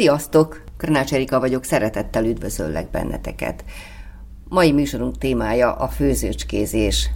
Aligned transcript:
Sziasztok! 0.00 0.62
Krnács 0.76 1.12
Erika 1.12 1.40
vagyok, 1.40 1.64
szeretettel 1.64 2.24
üdvözöllek 2.24 2.90
benneteket. 2.90 3.64
Mai 4.48 4.72
műsorunk 4.72 5.18
témája 5.18 5.74
a 5.76 5.88
főzőcskézés. 5.88 7.10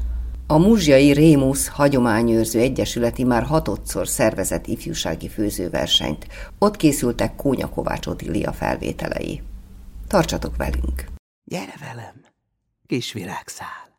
A 0.46 0.58
Muzsjai 0.58 1.12
Rémusz 1.12 1.68
Hagyományőrző 1.68 2.60
Egyesületi 2.60 3.24
már 3.24 3.42
hatodszor 3.42 4.08
szervezett 4.08 4.66
ifjúsági 4.66 5.28
főzőversenyt. 5.28 6.26
Ott 6.58 6.76
készültek 6.76 7.36
Kónya 7.36 7.68
Kovács 7.68 8.06
Otilia 8.06 8.52
felvételei. 8.52 9.42
Tartsatok 10.08 10.56
velünk! 10.56 11.04
Gyere 11.44 11.74
velem, 11.80 12.24
kis 12.86 13.12
virágszál! 13.12 13.98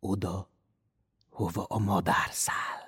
Oda, 0.00 0.48
hova 1.30 1.64
a 1.68 1.78
madár 1.78 2.28
száll. 2.30 2.86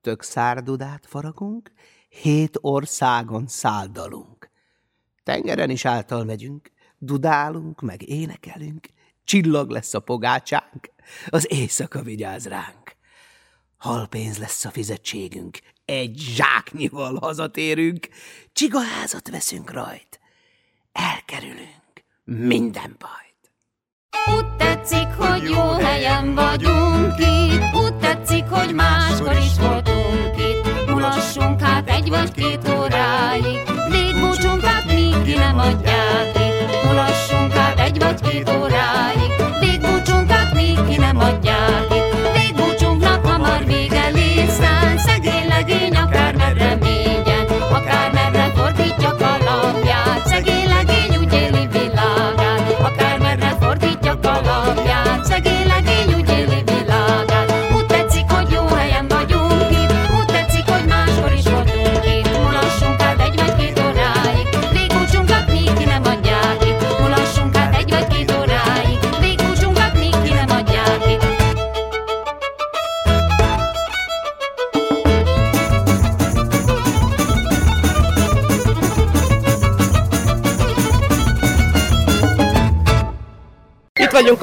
Tök 0.00 0.22
szárdudát 0.22 1.06
faragunk, 1.06 1.72
hét 2.22 2.58
országon 2.60 3.46
száldalunk. 3.46 4.50
Tengeren 5.22 5.70
is 5.70 5.84
által 5.84 6.24
megyünk, 6.24 6.70
dudálunk, 6.98 7.80
meg 7.80 8.08
énekelünk, 8.08 8.86
csillag 9.24 9.70
lesz 9.70 9.94
a 9.94 10.00
pogácsánk, 10.00 10.90
az 11.26 11.46
éjszaka 11.52 12.02
vigyáz 12.02 12.46
ránk. 12.46 12.96
Halpénz 13.76 14.38
lesz 14.38 14.64
a 14.64 14.70
fizetségünk, 14.70 15.58
egy 15.84 16.16
zsáknyival 16.18 17.18
hazatérünk, 17.20 18.08
csigaházat 18.52 19.28
veszünk 19.28 19.70
rajt, 19.70 20.20
elkerülünk 20.92 22.04
minden 22.24 22.96
bajt. 22.98 23.24
Úgy 24.36 24.56
tetszik, 24.56 25.06
hogy 25.06 25.42
jó 25.42 25.70
helyen 25.70 26.34
vagyunk 26.34 27.18
itt, 27.18 27.74
úgy 27.74 27.96
tetszik, 27.98 28.44
hogy 28.44 28.74
máskor 28.74 29.36
is 29.36 29.58
voltunk 29.58 30.38
itt. 30.38 30.45
Mulassunk 31.06 31.60
hát 31.60 31.90
egy 31.90 32.08
vagy 32.08 32.32
két 32.32 32.68
óráig, 32.78 33.60
légbúcsunkat 33.90 34.84
míg 34.86 35.22
ki 35.22 35.34
nem 35.34 35.58
adják 35.58 36.26
itt. 36.34 36.84
Mulassunk 36.84 37.52
hát 37.52 37.80
egy 37.80 37.98
vagy 37.98 38.20
két 38.20 38.50
óráig, 38.50 39.30
légbúcsunkat 39.60 40.54
míg 40.54 40.78
ki 40.88 40.96
nem 40.96 41.18
adják 41.18 41.86
itt. 41.90 42.06
Hamar 43.22 43.64
vége 43.64 44.08
lészen, 44.08 44.98
szegény 44.98 45.48
legény 45.48 45.96
akármerre 45.96 46.76
mégyen, 46.80 47.46
akármerre 47.72 48.52
fordítja 48.56 49.16
kalapját, 49.16 49.85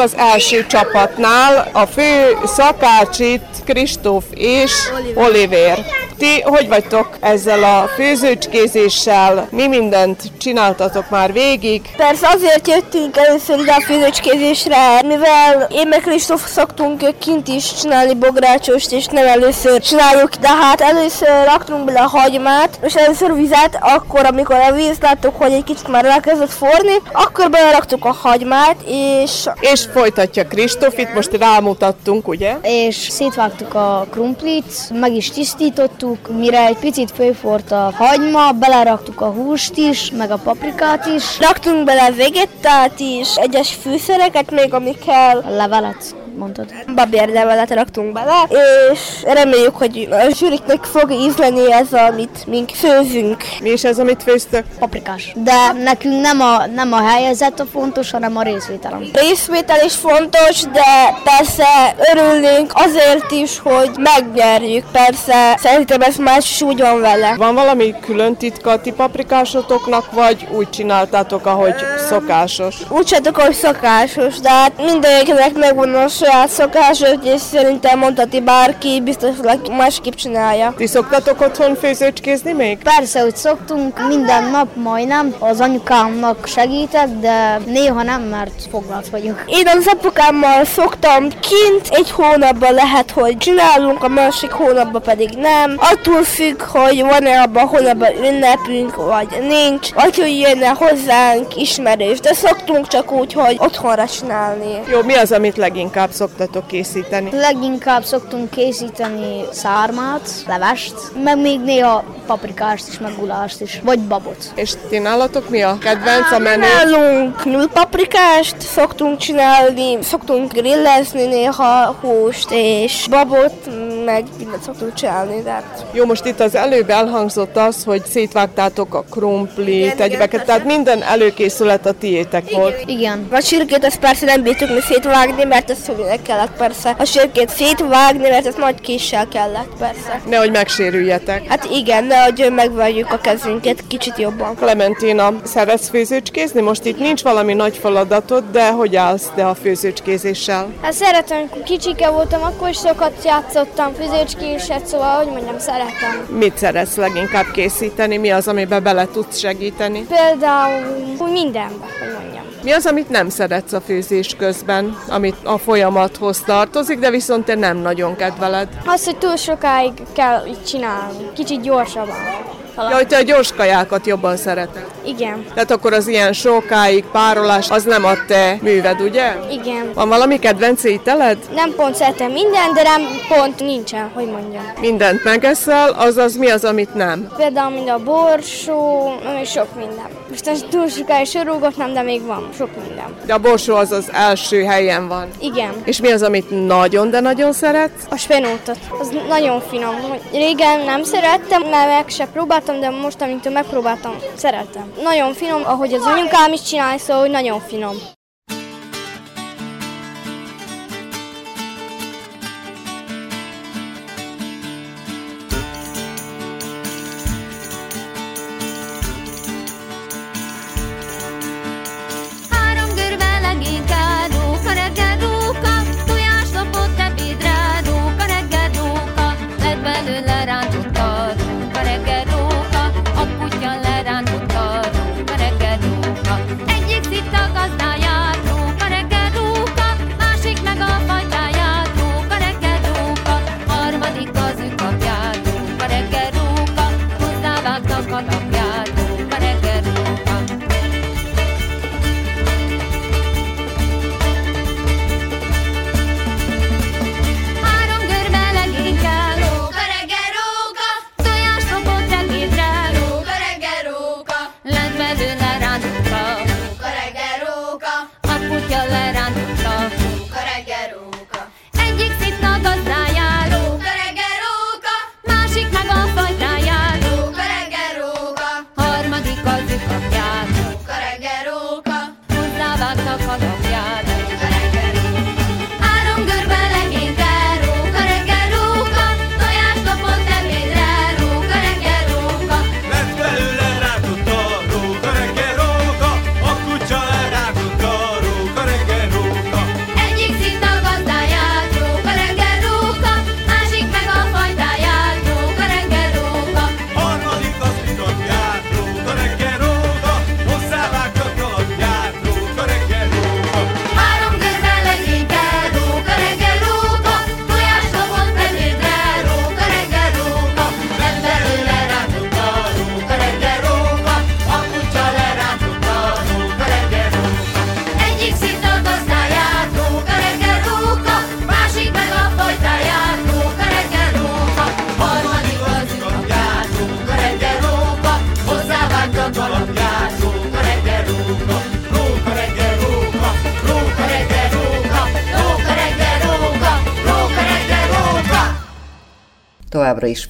az 0.04 0.16
első 0.18 0.66
csapatnál, 0.66 1.70
a 1.74 1.86
fő 1.86 2.38
szakács 2.46 3.20
itt 3.20 3.64
Kristóf 3.66 4.24
és 4.36 4.72
Oliver. 5.16 6.03
Ti 6.18 6.42
hogy 6.42 6.68
vagytok 6.68 7.18
ezzel 7.20 7.64
a 7.64 7.88
főzőcskézéssel? 7.88 9.48
Mi 9.52 9.68
mindent 9.68 10.22
csináltatok 10.38 11.10
már 11.10 11.34
végig? 11.34 11.82
Persze 11.98 12.28
azért 12.28 12.68
jöttünk 12.68 13.18
először 13.18 13.60
ide 13.60 13.72
a 13.72 13.82
főzőcskézésre, 13.82 15.02
mivel 15.02 15.68
én 15.72 15.88
meg 15.88 16.00
Kristóf 16.00 16.48
szoktunk 16.48 17.20
kint 17.20 17.48
is 17.48 17.74
csinálni 17.82 18.14
bográcsost, 18.14 18.92
és 18.92 19.06
nem 19.06 19.28
először 19.28 19.82
csináljuk, 19.82 20.30
de 20.30 20.48
hát 20.48 20.82
először 20.82 21.46
raktunk 21.46 21.86
bele 21.86 22.00
a 22.00 22.08
hagymát, 22.08 22.80
és 22.82 22.96
először 22.96 23.36
vizet, 23.36 23.78
akkor 23.80 24.26
amikor 24.26 24.56
a 24.56 24.74
víz 24.74 24.98
láttuk, 25.02 25.36
hogy 25.36 25.52
egy 25.52 25.64
kicsit 25.64 25.88
már 25.88 26.06
elkezdett 26.06 26.52
forni, 26.52 26.96
akkor 27.12 27.50
beleraktuk 27.50 28.06
a 28.06 28.18
hagymát, 28.22 28.76
és 28.86 29.46
És 29.60 29.86
folytatja 29.94 30.48
Kristóf, 30.48 30.98
itt 30.98 31.14
most 31.14 31.38
rámutattunk, 31.38 32.28
ugye? 32.28 32.58
és 32.62 32.96
szétvágtuk 32.96 33.74
a 33.74 34.06
krumplit, 34.12 34.90
meg 35.00 35.16
is 35.16 35.32
tisztítottuk, 35.32 36.03
mire 36.30 36.66
egy 36.66 36.78
picit 36.78 37.12
főfort 37.12 37.72
a 37.72 37.92
hagyma, 37.96 38.52
beleraktuk 38.52 39.22
a 39.22 39.32
húst 39.32 39.78
is, 39.78 40.12
meg 40.12 40.32
a 40.32 40.38
paprikát 40.38 41.06
is, 41.06 41.40
raktunk 41.40 41.84
bele 41.84 42.12
vegettát 42.12 43.00
is, 43.00 43.36
egyes 43.36 43.74
fűszereket 43.74 44.52
még, 44.52 44.74
ami 44.74 44.96
kell. 45.06 45.40
a 45.40 45.50
levelet, 45.50 46.16
mondtad. 46.38 46.66
babérlevelet 46.96 47.74
raktunk 47.74 48.14
bele, 48.14 48.48
és 48.92 49.00
reméljük, 49.24 49.76
hogy 49.76 50.08
a 50.12 50.34
zsűriknek 50.34 50.84
fog 50.84 51.12
ízleni 51.12 51.72
ez, 51.74 51.94
amit 51.94 52.46
mink 52.48 52.70
főzünk. 52.70 53.44
Mi 53.62 53.70
is 53.70 53.84
ez, 53.84 54.00
amit 54.00 54.24
főztök? 54.24 54.64
Paprikás. 54.80 55.34
De 55.36 55.72
nekünk 55.84 56.22
nem 56.22 56.42
a, 56.42 56.66
nem 56.66 56.94
a 56.94 57.02
helyezet 57.02 57.60
a 57.60 57.66
fontos, 57.72 58.12
hanem 58.12 58.38
a 58.38 58.42
részvételem. 58.42 59.04
Részvétel 59.14 59.86
is 59.86 59.96
fontos, 59.96 60.62
de 60.62 61.18
persze 61.24 61.96
örülnénk 62.14 62.72
azért 62.74 63.32
is, 63.32 63.60
hogy 63.60 63.92
megnyerjük. 64.00 64.86
Persze 64.92 65.58
szerintem 65.60 66.02
ez 66.02 66.16
más 66.16 66.52
is 66.52 66.62
úgy 66.62 66.80
van 66.80 67.02
vele. 67.02 67.36
Van 67.38 67.56
valami 67.56 67.96
külön 68.02 68.36
titka 68.36 68.72
a 68.72 68.82
ti 68.82 68.92
paprikásotoknak, 68.92 70.12
vagy 70.12 70.48
úgy 70.58 70.70
csináltátok, 70.70 71.46
ahogy 71.46 71.76
szokásos? 72.10 72.76
Úgy 72.90 73.06
csináltuk, 73.06 73.38
hogy 73.38 73.54
szokásos, 73.54 74.40
de 74.40 74.50
hát 74.50 74.72
mindenkinek 74.86 75.54
megvan 75.54 75.96
a 75.96 76.08
saját 76.24 76.50
szokásos, 76.50 77.18
és 77.24 77.42
szerintem 77.42 78.00
mondhatni 78.00 78.40
bárki, 78.40 79.02
biztos 79.02 79.30
valaki 79.42 79.72
másképp 79.72 80.14
csinálja. 80.14 80.74
Ti 80.78 80.88
szoktatok 80.88 81.42
otthon 81.42 81.76
főzőcskézni 81.76 82.52
még? 82.52 82.78
Persze, 82.78 83.22
hogy 83.22 83.36
szoktunk, 83.36 84.08
minden 84.08 84.44
nap 84.50 84.68
majdnem 84.76 85.36
az 85.40 85.60
anyukámnak 85.60 86.46
segítek, 86.46 87.08
de 87.08 87.60
néha 87.66 88.04
nem, 88.04 88.22
mert 88.22 88.52
foglalt 88.72 89.10
vagyok. 89.10 89.44
Én 89.48 89.68
az 89.68 89.88
apukámmal 89.88 90.66
szoktam 90.66 91.28
kint, 91.30 91.88
egy 91.90 92.12
hónapban 92.12 92.74
lehet, 92.74 93.12
hogy 93.12 93.38
csinálunk, 93.38 94.04
a 94.04 94.08
másik 94.08 94.52
hónapban 94.52 95.02
pedig 95.02 95.30
nem. 95.30 95.76
Attól 95.78 96.24
függ, 96.24 96.62
hogy 96.62 97.02
van-e 97.02 97.42
abban 97.42 97.64
a 97.64 97.68
hónapban 97.68 98.24
ünnepünk, 98.24 98.96
vagy 98.96 99.28
nincs, 99.48 99.94
vagy 99.94 100.18
hogy 100.18 100.40
jönne 100.40 100.68
hozzánk 100.68 101.56
ismerős, 101.56 102.20
de 102.20 102.34
szoktunk 102.34 102.88
csak 102.88 103.12
úgy, 103.12 103.34
hogy 103.34 103.56
otthonra 103.60 104.08
csinálni. 104.08 104.82
Jó, 104.92 105.02
mi 105.02 105.14
az, 105.14 105.32
amit 105.32 105.58
leginkább 105.58 106.12
szoktatok 106.14 106.68
készíteni? 106.68 107.30
Leginkább 107.32 108.04
szoktunk 108.04 108.50
készíteni 108.50 109.42
szármát, 109.52 110.30
levest, 110.48 110.94
meg 111.24 111.40
még 111.40 111.60
néha 111.60 112.04
paprikást 112.26 112.88
is, 112.88 113.00
meg 113.00 113.12
gulást 113.20 113.62
is, 113.62 113.80
vagy 113.84 114.00
babot. 114.00 114.52
És 114.56 114.74
ti 114.90 114.98
nálatok 114.98 115.50
mi 115.50 115.62
a 115.62 115.78
kedvenc, 115.78 116.32
a 116.32 116.40
menő? 116.40 116.62
Nálunk 116.62 117.46
nyúlpaprikást 117.46 118.56
szoktunk 118.60 119.18
csinálni, 119.18 119.98
szoktunk 120.02 120.54
grillezni 120.54 121.26
néha 121.26 121.96
húst 122.02 122.48
és 122.52 123.08
babot, 123.10 123.70
meg 124.06 124.24
mindent 124.38 124.64
szoktunk 124.64 124.94
csinálni, 124.94 125.42
de 125.42 125.52
hát 125.52 125.86
Jó, 125.92 126.06
most 126.06 126.26
itt 126.26 126.40
az 126.40 126.56
előbb 126.56 126.90
elhangzott 126.90 127.58
az, 127.58 127.84
hogy 127.84 128.06
szétvágtátok 128.06 128.94
a 128.96 129.04
krumplit, 129.10 130.00
egybeket, 130.00 130.46
tehát 130.46 130.66
minden 130.66 131.02
előkészület 131.02 131.86
a 131.86 131.92
tiétek 131.92 132.52
volt. 132.52 132.84
Igen. 132.86 133.28
A 133.32 133.40
sírkét 133.40 133.84
ezt 133.84 134.00
persze 134.00 134.26
nem 134.26 134.42
bírtuk 134.42 134.70
mi 134.70 134.82
szétvágni, 134.82 135.44
mert 135.44 135.70
ezt 135.70 135.84
szülőnek 135.84 136.22
kellett 136.22 136.58
persze. 136.58 136.96
A 136.98 137.06
sírkét 137.06 137.50
szétvágni, 137.50 138.30
mert 138.30 138.46
ez 138.46 138.56
nagy 138.56 138.82
késsel 138.82 139.28
kellett 139.28 139.72
persze. 139.80 140.22
Nehogy 140.30 140.52
megsérüljetek. 140.52 141.48
Hát 141.48 141.66
igen, 141.72 142.04
nehogy 142.04 142.52
megverjük 142.56 143.12
a 143.12 143.18
kezünket 143.18 143.84
kicsit 143.88 144.18
jobban. 144.18 144.56
Clementina, 144.56 145.34
szeretsz 145.44 145.90
főzőcskézni? 145.90 146.62
Most 146.62 146.86
itt 146.86 147.00
nincs 147.00 147.22
valami 147.22 147.54
nagy 147.54 147.78
feladatod, 147.78 148.44
de 148.52 148.72
hogy 148.72 148.96
állsz 148.96 149.32
te 149.36 149.48
a 149.48 149.56
főzőcskézéssel? 149.56 150.68
Hát 150.82 150.94
szeretem, 150.94 151.50
kicsike 151.64 152.10
voltam, 152.10 152.44
akkor 152.44 152.70
is 152.70 152.78
sokat 152.78 153.12
játszottam. 153.26 153.93
Főzőcskéset, 153.94 154.86
szóval, 154.86 155.16
hogy 155.16 155.28
mondjam, 155.28 155.60
szeretem. 155.60 156.38
Mit 156.38 156.58
szeretsz 156.58 156.96
leginkább 156.96 157.52
készíteni? 157.52 158.18
Mi 158.18 158.30
az, 158.30 158.48
amiben 158.48 158.84
bele 158.84 159.08
tudsz 159.08 159.38
segíteni? 159.38 160.06
Például 160.06 160.98
úgy 161.18 161.32
mindenbe, 161.32 161.86
hogy 162.00 162.14
mondjam. 162.22 162.44
Mi 162.64 162.72
az, 162.72 162.86
amit 162.86 163.10
nem 163.10 163.30
szeretsz 163.30 163.74
a 163.74 163.82
főzés 163.82 164.36
közben, 164.36 164.98
amit 165.08 165.36
a 165.44 165.58
folyamathoz 165.58 166.40
tartozik, 166.40 167.00
de 167.00 167.10
viszont 167.10 167.46
te 167.46 167.56
nem 167.56 167.78
nagyon 167.78 168.16
kedveled? 168.16 168.68
Az, 168.86 169.06
hogy 169.06 169.18
túl 169.18 169.36
sokáig 169.36 169.92
kell 170.14 170.46
így 170.48 170.64
csinálni. 170.64 171.30
Kicsit 171.34 171.62
gyorsabban. 171.62 172.62
Ja, 172.78 172.96
hogy 172.96 173.08
te 173.08 173.18
a 173.18 173.22
gyors 173.22 173.54
kajákat 173.54 174.08
jobban 174.08 174.38
szereted. 174.38 174.86
Igen. 175.06 175.46
Tehát 175.54 175.72
akkor 175.72 175.94
az 175.94 176.08
ilyen 176.08 176.34
sokáig 176.34 177.06
párolás, 177.12 177.70
az 177.70 177.84
nem 177.84 178.06
a 178.06 178.14
te 178.28 178.58
műved, 178.62 179.02
ugye? 179.02 179.34
Igen. 179.52 179.92
Van 179.94 180.10
valami 180.10 180.40
kedvenc 180.40 180.84
ételed? 180.84 181.38
Nem 181.56 181.74
pont 181.76 181.96
szeretem 181.96 182.32
minden, 182.32 182.74
de 182.74 182.82
nem 182.84 183.02
pont 183.28 183.60
nincsen, 183.60 184.12
hogy 184.14 184.26
mondjam. 184.26 184.64
Mindent 184.80 185.24
megeszel, 185.24 185.90
azaz 185.90 186.36
mi 186.36 186.50
az, 186.50 186.64
amit 186.64 186.94
nem? 186.94 187.28
Például 187.38 187.70
mind 187.74 187.90
a 187.90 187.98
borsó, 188.04 189.12
sok 189.46 189.76
minden. 189.76 190.08
Most 190.30 190.68
túl 190.70 190.88
sokáig 190.88 191.26
sorolgatnám, 191.28 191.94
de 191.94 192.02
még 192.02 192.26
van 192.26 192.50
sok 192.58 192.70
minden. 192.86 193.16
De 193.26 193.34
a 193.34 193.38
borsó 193.38 193.76
az 193.76 193.92
az 193.92 194.10
első 194.14 194.64
helyen 194.64 195.08
van. 195.08 195.28
Igen. 195.40 195.74
És 195.84 196.02
mi 196.02 196.12
az, 196.12 196.22
amit 196.22 196.66
nagyon, 196.68 197.10
de 197.10 197.20
nagyon 197.20 197.54
szeretsz? 197.54 198.06
A 198.10 198.16
spenótot. 198.16 198.78
Az 199.00 199.10
nagyon 199.28 199.62
finom. 199.70 199.96
Régen 200.32 200.80
nem 200.80 201.04
szerettem, 201.04 201.62
mert 201.62 201.88
meg 201.88 202.10
se 202.10 202.28
próbáltam, 202.34 202.62
de 202.66 202.90
most, 202.90 203.22
amint 203.22 203.54
megpróbáltam, 203.54 204.16
szeretem. 204.36 204.94
Nagyon 205.02 205.34
finom, 205.34 205.62
ahogy 205.66 205.94
az 205.94 206.06
anyukám 206.06 206.54
is 206.54 206.62
csinál, 206.62 206.98
szóval 206.98 207.28
nagyon 207.28 207.60
finom. 207.60 207.96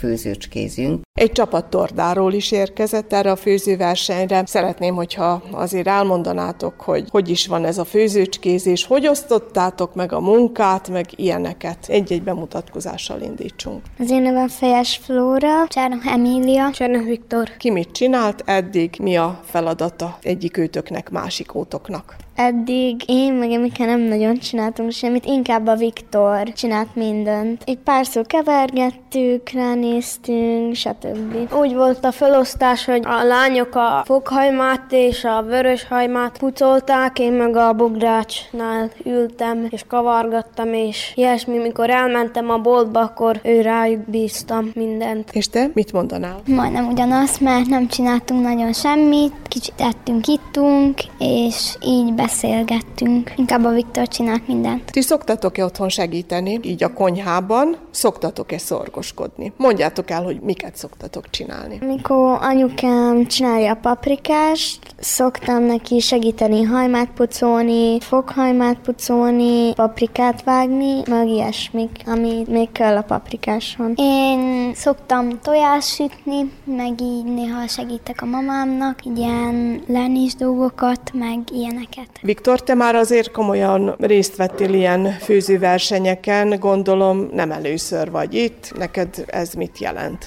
Főzőcskézünk. 0.03 1.01
Egy 1.23 1.31
csapat 1.31 1.65
tordáról 1.65 2.33
is 2.33 2.51
érkezett 2.51 3.13
erre 3.13 3.31
a 3.31 3.35
főzőversenyre. 3.35 4.43
Szeretném, 4.45 4.95
hogyha 4.95 5.41
azért 5.51 5.87
elmondanátok, 5.87 6.81
hogy 6.81 7.07
hogy 7.09 7.29
is 7.29 7.47
van 7.47 7.65
ez 7.65 7.77
a 7.77 7.85
főzőcskézés, 7.85 8.85
hogy 8.85 9.07
osztottátok 9.07 9.95
meg 9.95 10.11
a 10.11 10.19
munkát, 10.19 10.89
meg 10.89 11.05
ilyeneket. 11.15 11.77
Egy-egy 11.87 12.23
bemutatkozással 12.23 13.21
indítsunk. 13.21 13.81
Az 13.99 14.09
én 14.09 14.21
nevem 14.21 14.47
Fejes 14.47 14.99
Flóra, 15.03 15.67
Csárnok 15.67 16.05
Emília, 16.05 16.71
Csárnok 16.71 17.03
Viktor. 17.03 17.49
Ki 17.57 17.71
mit 17.71 17.91
csinált 17.91 18.43
eddig, 18.45 18.95
mi 19.01 19.15
a 19.15 19.39
feladata 19.45 20.17
egyik 20.21 20.57
őtöknek, 20.57 21.09
másik 21.09 21.55
ótoknak? 21.55 22.15
Eddig 22.35 23.03
én 23.05 23.33
meg 23.33 23.51
Emika 23.51 23.85
nem 23.85 23.99
nagyon 23.99 24.37
csináltunk 24.37 24.91
semmit, 24.91 25.25
inkább 25.25 25.67
a 25.67 25.75
Viktor 25.75 26.53
csinált 26.53 26.95
mindent. 26.95 27.63
Egy 27.65 27.77
párszor 27.77 28.25
kevergettük, 28.25 29.49
ránéztünk, 29.49 30.75
stb. 30.75 31.12
Úgy 31.51 31.75
volt 31.75 32.05
a 32.05 32.11
felosztás, 32.11 32.85
hogy 32.85 33.01
a 33.05 33.23
lányok 33.23 33.75
a 33.75 34.01
fokhajmát 34.05 34.81
és 34.89 35.23
a 35.23 35.41
vöröshajmát 35.41 36.37
pucolták, 36.37 37.19
én 37.19 37.31
meg 37.31 37.55
a 37.55 37.73
bográcsnál 37.73 38.91
ültem 39.05 39.67
és 39.69 39.83
kavargattam, 39.87 40.73
és 40.73 41.11
ilyesmi, 41.15 41.57
mikor 41.57 41.89
elmentem 41.89 42.49
a 42.49 42.57
boltba, 42.57 42.99
akkor 42.99 43.39
ő 43.43 43.61
rájuk 43.61 44.09
bíztam 44.09 44.71
mindent. 44.73 45.29
És 45.31 45.49
te 45.49 45.69
mit 45.73 45.93
mondanál? 45.93 46.41
Majdnem 46.47 46.87
ugyanaz, 46.87 47.37
mert 47.37 47.65
nem 47.65 47.87
csináltunk 47.87 48.43
nagyon 48.43 48.73
semmit, 48.73 49.33
kicsit 49.47 49.73
ettünk, 49.77 50.27
ittunk, 50.27 51.01
és 51.19 51.75
így 51.85 52.13
beszélgettünk. 52.13 53.31
Inkább 53.35 53.65
a 53.65 53.71
Viktor 53.71 54.07
csinált 54.07 54.47
mindent. 54.47 54.91
Ti 54.91 55.01
szoktatok-e 55.01 55.63
otthon 55.63 55.89
segíteni, 55.89 56.59
így 56.63 56.83
a 56.83 56.93
konyhában? 56.93 57.77
Szoktatok-e 57.91 58.57
szorgoskodni? 58.57 59.53
Mondjátok 59.57 60.09
el, 60.09 60.23
hogy 60.23 60.39
miket 60.39 60.75
szoktatok 60.75 60.92
csinálni. 61.29 61.77
Amikor 61.81 62.37
anyukám 62.41 63.25
csinálja 63.25 63.71
a 63.71 63.75
paprikást, 63.75 64.79
szoktam 64.99 65.63
neki 65.63 65.99
segíteni 65.99 66.63
hajmát 66.63 67.09
pucolni, 67.15 67.99
fokhajmát 67.99 68.77
pucolni, 68.77 69.73
paprikát 69.73 70.43
vágni, 70.43 71.01
meg 71.09 71.27
ilyesmik, 71.27 71.89
ami 72.05 72.43
még 72.47 72.71
kell 72.71 72.95
a 72.97 73.01
paprikáson. 73.01 73.93
Én 73.95 74.71
szoktam 74.73 75.39
tojást 75.41 75.87
sütni, 75.87 76.51
meg 76.63 77.01
így 77.01 77.23
néha 77.23 77.67
segítek 77.67 78.21
a 78.21 78.25
mamámnak, 78.25 78.99
ilyen 79.15 79.81
lenés 79.87 80.35
dolgokat, 80.35 81.11
meg 81.13 81.39
ilyeneket. 81.53 82.07
Viktor, 82.21 82.63
te 82.63 82.73
már 82.73 82.95
azért 82.95 83.31
komolyan 83.31 83.95
részt 83.99 84.35
vettél 84.35 84.73
ilyen 84.73 85.11
főzőversenyeken, 85.11 86.59
gondolom 86.59 87.29
nem 87.33 87.51
először 87.51 88.11
vagy 88.11 88.33
itt, 88.33 88.73
neked 88.77 89.23
ez 89.27 89.53
mit 89.53 89.77
jelent? 89.77 90.25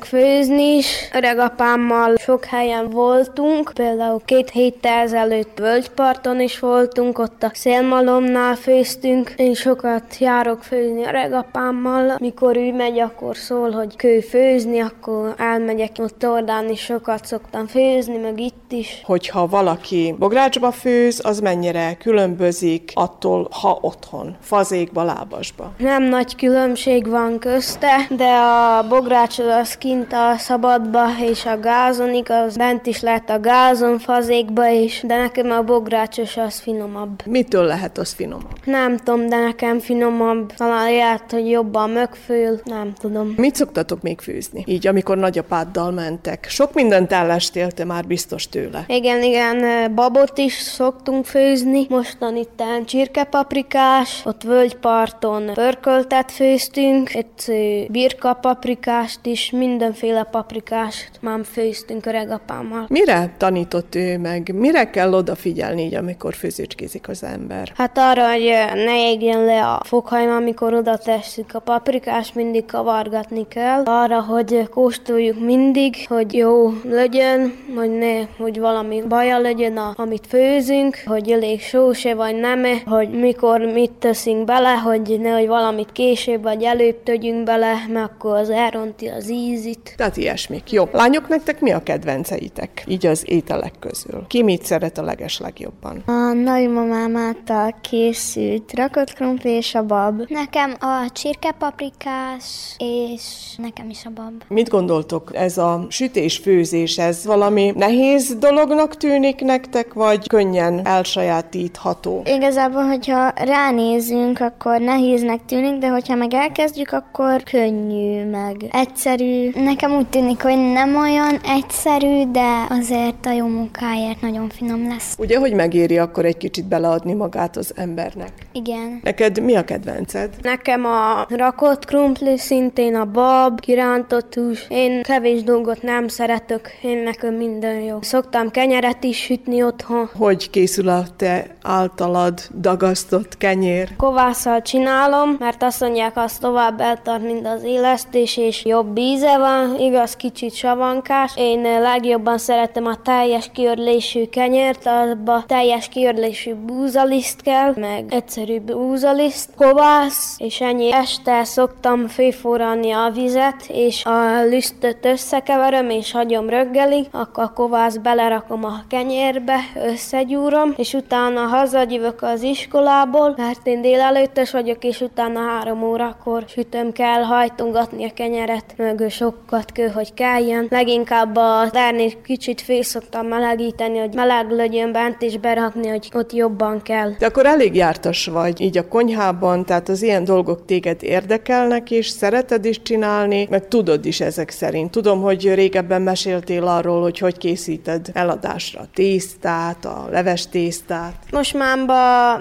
Szeretök 0.00 0.20
főzni 0.20 0.76
is, 0.76 1.08
öregapámmal 1.14 2.16
sok 2.16 2.44
helyen 2.44 2.90
voltunk, 2.90 3.70
például 3.74 4.20
két 4.24 4.50
héttel 4.50 4.98
ezelőtt 4.98 5.58
Völgyparton 5.58 6.40
is 6.40 6.58
voltunk, 6.58 7.18
ott 7.18 7.42
a 7.42 7.50
szélmalomnál 7.54 8.54
főztünk. 8.54 9.32
Én 9.36 9.54
sokat 9.54 10.18
járok 10.18 10.62
főzni 10.62 11.04
öregapámmal, 11.04 12.16
mikor 12.20 12.56
ő 12.56 12.72
megy, 12.72 12.98
akkor 12.98 13.36
szól, 13.36 13.70
hogy 13.70 13.96
kő 13.96 14.20
főzni, 14.20 14.80
akkor 14.80 15.34
elmegyek 15.38 15.90
ott 15.98 16.18
Tordán 16.18 16.68
is 16.68 16.80
sokat 16.80 17.26
szoktam 17.26 17.66
főzni, 17.66 18.16
meg 18.16 18.40
itt 18.40 18.72
is. 18.72 19.02
Hogyha 19.04 19.46
valaki 19.46 20.14
bográcsba 20.18 20.70
főz, 20.70 21.20
az 21.24 21.40
mennyire 21.40 21.96
különbözik 21.98 22.92
attól, 22.94 23.48
ha 23.60 23.78
otthon, 23.80 24.36
fazékba, 24.40 25.02
lábasba? 25.02 25.72
Nem 25.78 26.02
nagy 26.02 26.36
különbség 26.36 27.08
van 27.08 27.38
közte, 27.38 27.96
de 28.10 28.32
a 28.32 28.86
bogrács 28.88 29.38
az 29.38 29.78
kint 29.90 30.12
a 30.12 30.34
szabadba 30.38 31.06
és 31.20 31.46
a 31.46 31.60
gázon 31.60 32.14
igaz, 32.14 32.56
bent 32.56 32.86
is 32.86 33.00
lehet 33.00 33.30
a 33.30 33.40
gázon, 33.40 33.98
fazékba 33.98 34.68
is, 34.68 35.02
de 35.06 35.16
nekem 35.16 35.50
a 35.50 35.62
bográcsos 35.62 36.36
az 36.36 36.58
finomabb. 36.58 37.26
Mitől 37.26 37.64
lehet 37.64 37.98
az 37.98 38.12
finomabb? 38.12 38.58
Nem 38.64 38.96
tudom, 38.96 39.28
de 39.28 39.36
nekem 39.36 39.78
finomabb. 39.78 40.52
Talán 40.52 40.92
lehet, 40.92 41.30
hogy 41.30 41.50
jobban 41.50 41.90
megfől, 41.90 42.60
nem 42.64 42.92
tudom. 43.00 43.34
Mit 43.36 43.54
szoktatok 43.54 44.02
még 44.02 44.20
főzni? 44.20 44.64
Így, 44.66 44.86
amikor 44.86 45.16
nagyapáddal 45.16 45.90
mentek. 45.90 46.46
Sok 46.48 46.74
mindent 46.74 47.12
ellestél 47.12 47.70
te 47.70 47.84
már 47.84 48.06
biztos 48.06 48.48
tőle. 48.48 48.84
Igen, 48.86 49.22
igen, 49.22 49.94
babot 49.94 50.38
is 50.38 50.52
szoktunk 50.52 51.24
főzni. 51.24 51.86
Mostan 51.88 52.36
itt 52.36 52.62
csirkepaprikás, 52.84 54.22
ott 54.24 54.42
völgyparton 54.42 55.50
pörköltet 55.54 56.30
főztünk, 56.30 57.14
itt 57.14 57.44
ö, 57.46 57.80
birka 57.88 58.34
paprikást 58.34 59.26
is, 59.26 59.50
mindenféle 59.80 60.22
paprikást 60.22 61.10
már 61.20 61.40
főztünk 61.44 62.06
öregapámmal. 62.06 62.84
Mire 62.88 63.34
tanított 63.36 63.94
ő 63.94 64.18
meg? 64.18 64.54
Mire 64.54 64.90
kell 64.90 65.12
odafigyelni 65.12 65.82
így, 65.82 65.94
amikor 65.94 66.34
főzőcskézik 66.34 67.08
az 67.08 67.24
ember? 67.24 67.72
Hát 67.76 67.98
arra, 67.98 68.30
hogy 68.30 68.52
ne 68.74 69.10
égjen 69.10 69.44
le 69.44 69.66
a 69.66 69.80
fokhajma, 69.84 70.36
amikor 70.36 70.74
oda 70.74 70.96
tesszük 70.96 71.54
a 71.54 71.58
paprikást, 71.58 72.34
mindig 72.34 72.64
kavargatni 72.64 73.48
kell. 73.48 73.82
Arra, 73.84 74.22
hogy 74.22 74.68
kóstoljuk 74.68 75.40
mindig, 75.44 75.96
hogy 76.08 76.34
jó 76.34 76.72
legyen, 76.82 77.52
hogy 77.76 77.90
ne, 77.90 78.22
hogy 78.38 78.58
valami 78.58 79.02
baja 79.08 79.38
legyen, 79.38 79.76
a, 79.76 79.92
amit 79.96 80.26
főzünk, 80.26 80.96
hogy 81.06 81.30
elég 81.30 81.60
sóse 81.60 82.14
vagy 82.14 82.36
nem, 82.36 82.62
hogy 82.86 83.10
mikor 83.10 83.60
mit 83.60 83.92
teszünk 83.98 84.44
bele, 84.44 84.74
hogy 84.74 85.16
ne, 85.20 85.30
hogy 85.30 85.46
valamit 85.46 85.92
később 85.92 86.42
vagy 86.42 86.62
előbb 86.62 87.02
tegyünk 87.02 87.44
bele, 87.44 87.74
mert 87.92 88.10
akkor 88.10 88.36
az 88.36 88.50
elronti 88.50 89.06
az 89.06 89.28
ízit. 89.70 89.94
Tehát 89.96 90.16
ilyesmik. 90.16 90.72
Jó. 90.72 90.88
Lányok, 90.92 91.28
nektek 91.28 91.60
mi 91.60 91.70
a 91.72 91.82
kedvenceitek? 91.82 92.84
Így 92.86 93.06
az 93.06 93.22
ételek 93.26 93.72
közül. 93.78 94.24
Ki 94.26 94.42
mit 94.42 94.64
szeret 94.64 94.98
a 94.98 95.02
leges 95.02 95.38
legjobban? 95.38 96.02
A 96.06 96.32
nagymamám 96.32 97.16
által 97.16 97.74
készült 97.80 98.72
rakott 98.74 99.12
krumpli 99.12 99.50
és 99.50 99.74
a 99.74 99.82
bab. 99.82 100.22
Nekem 100.28 100.76
a 100.80 101.10
csirkepaprikás, 101.12 102.74
és 102.78 103.22
nekem 103.56 103.90
is 103.90 104.04
a 104.04 104.10
bab. 104.14 104.42
Mit 104.48 104.68
gondoltok, 104.68 105.30
ez 105.34 105.58
a 105.58 105.86
sütés-főzés, 105.88 106.98
ez 106.98 107.24
valami 107.24 107.72
nehéz 107.76 108.36
dolognak 108.38 108.96
tűnik 108.96 109.40
nektek, 109.40 109.92
vagy 109.92 110.28
könnyen 110.28 110.86
elsajátítható? 110.86 112.22
Igazából, 112.24 112.82
hogyha 112.82 113.32
ránézünk, 113.36 114.40
akkor 114.40 114.80
nehéznek 114.80 115.44
tűnik, 115.44 115.78
de 115.78 115.88
hogyha 115.88 116.14
meg 116.14 116.34
elkezdjük, 116.34 116.92
akkor 116.92 117.42
könnyű, 117.42 118.24
meg 118.24 118.64
egyszerű. 118.72 119.50
Nekem 119.64 119.92
úgy 119.92 120.06
tűnik, 120.06 120.42
hogy 120.42 120.72
nem 120.72 120.96
olyan 120.96 121.40
egyszerű, 121.44 122.30
de 122.30 122.66
azért 122.68 123.26
a 123.26 123.32
jó 123.32 123.46
munkáért 123.46 124.20
nagyon 124.20 124.48
finom 124.48 124.88
lesz. 124.88 125.14
Ugye, 125.18 125.38
hogy 125.38 125.54
megéri 125.54 125.98
akkor 125.98 126.24
egy 126.24 126.36
kicsit 126.36 126.64
beleadni 126.64 127.12
magát 127.12 127.56
az 127.56 127.72
embernek? 127.76 128.32
Igen. 128.52 129.00
Neked 129.02 129.42
mi 129.42 129.54
a 129.56 129.64
kedvenced? 129.64 130.34
Nekem 130.42 130.84
a 130.84 131.26
rakott 131.28 131.84
krumpli, 131.84 132.38
szintén 132.38 132.94
a 132.94 133.04
bab, 133.04 133.60
kirántott 133.60 134.34
hús. 134.34 134.66
Én 134.68 135.02
kevés 135.02 135.42
dolgot 135.42 135.82
nem 135.82 136.08
szeretök, 136.08 136.68
én 136.82 136.98
nekem 136.98 137.34
minden 137.34 137.80
jó. 137.80 137.98
Szoktam 138.00 138.50
kenyeret 138.50 139.04
is 139.04 139.16
sütni 139.16 139.62
otthon. 139.62 140.10
Hogy 140.16 140.50
készül 140.50 140.88
a 140.88 141.02
te 141.16 141.46
általad 141.62 142.40
dagasztott 142.60 143.36
kenyér? 143.36 143.96
Kovásszal 143.96 144.62
csinálom, 144.62 145.36
mert 145.38 145.62
azt 145.62 145.80
mondják, 145.80 146.16
az 146.16 146.38
tovább 146.38 146.80
eltart, 146.80 147.22
mint 147.22 147.46
az 147.46 147.62
élesztés, 147.62 148.36
és 148.36 148.64
jobb 148.64 148.98
íze 148.98 149.38
van, 149.38 149.49
igaz, 149.78 150.16
kicsit 150.16 150.54
savankás. 150.54 151.32
Én 151.36 151.64
eh, 151.64 151.80
legjobban 151.80 152.38
szeretem 152.38 152.86
a 152.86 152.96
teljes 153.02 153.50
kiörlésű 153.52 154.24
kenyért, 154.24 154.86
abba 154.86 155.44
teljes 155.46 155.88
kiörlésű 155.88 156.54
búzaliszt 156.54 157.42
kell, 157.42 157.72
meg 157.76 158.04
egyszerű 158.08 158.60
búzaliszt, 158.60 159.50
kovász, 159.56 160.36
és 160.38 160.60
ennyi. 160.60 160.92
Este 160.92 161.44
szoktam 161.44 162.06
főforralni 162.06 162.90
a 162.90 163.10
vizet, 163.14 163.66
és 163.68 164.04
a 164.04 164.44
lüstöt 164.44 165.04
összekeverem, 165.04 165.90
és 165.90 166.12
hagyom 166.12 166.48
röggelig, 166.48 167.06
akkor 167.10 167.44
a 167.44 167.52
kovász 167.54 167.96
belerakom 167.96 168.64
a 168.64 168.82
kenyérbe, 168.88 169.58
összegyúrom, 169.84 170.74
és 170.76 170.92
utána 170.92 171.40
hazajövök 171.40 172.22
az 172.22 172.42
iskolából, 172.42 173.34
mert 173.36 173.66
én 173.66 173.80
délelőttes 173.80 174.50
vagyok, 174.50 174.84
és 174.84 175.00
utána 175.00 175.40
három 175.40 175.82
órakor 175.82 176.44
sütöm 176.48 176.92
kell 176.92 177.22
hajtongatni 177.22 178.04
a 178.04 178.12
kenyeret, 178.14 178.74
meg 178.76 179.00
sokat 179.40 179.72
kő, 179.72 179.86
hogy 179.86 180.14
kelljen. 180.14 180.66
Leginkább 180.70 181.36
a 181.36 181.68
ternét 181.70 182.18
kicsit 182.24 182.60
fél 182.60 182.82
szoktam 182.82 183.26
melegíteni, 183.26 183.98
hogy 183.98 184.14
meleg 184.14 184.50
legyen 184.50 184.92
bent, 184.92 185.22
és 185.22 185.38
berakni, 185.38 185.88
hogy 185.88 186.08
ott 186.14 186.32
jobban 186.32 186.82
kell. 186.82 187.10
De 187.18 187.26
akkor 187.26 187.46
elég 187.46 187.74
jártas 187.74 188.26
vagy 188.26 188.60
így 188.60 188.78
a 188.78 188.88
konyhában, 188.88 189.64
tehát 189.64 189.88
az 189.88 190.02
ilyen 190.02 190.24
dolgok 190.24 190.64
téged 190.64 191.02
érdekelnek, 191.02 191.90
és 191.90 192.08
szereted 192.08 192.64
is 192.64 192.82
csinálni, 192.82 193.46
meg 193.50 193.68
tudod 193.68 194.04
is 194.04 194.20
ezek 194.20 194.50
szerint. 194.50 194.90
Tudom, 194.90 195.20
hogy 195.20 195.54
régebben 195.54 196.02
meséltél 196.02 196.66
arról, 196.66 197.02
hogy 197.02 197.18
hogy 197.18 197.38
készíted 197.38 198.06
eladásra 198.12 198.80
a 198.80 198.88
tésztát, 198.94 199.84
a 199.84 200.08
leves 200.10 200.48
tésztát. 200.48 201.14
Most 201.30 201.54
mámba 201.54 201.92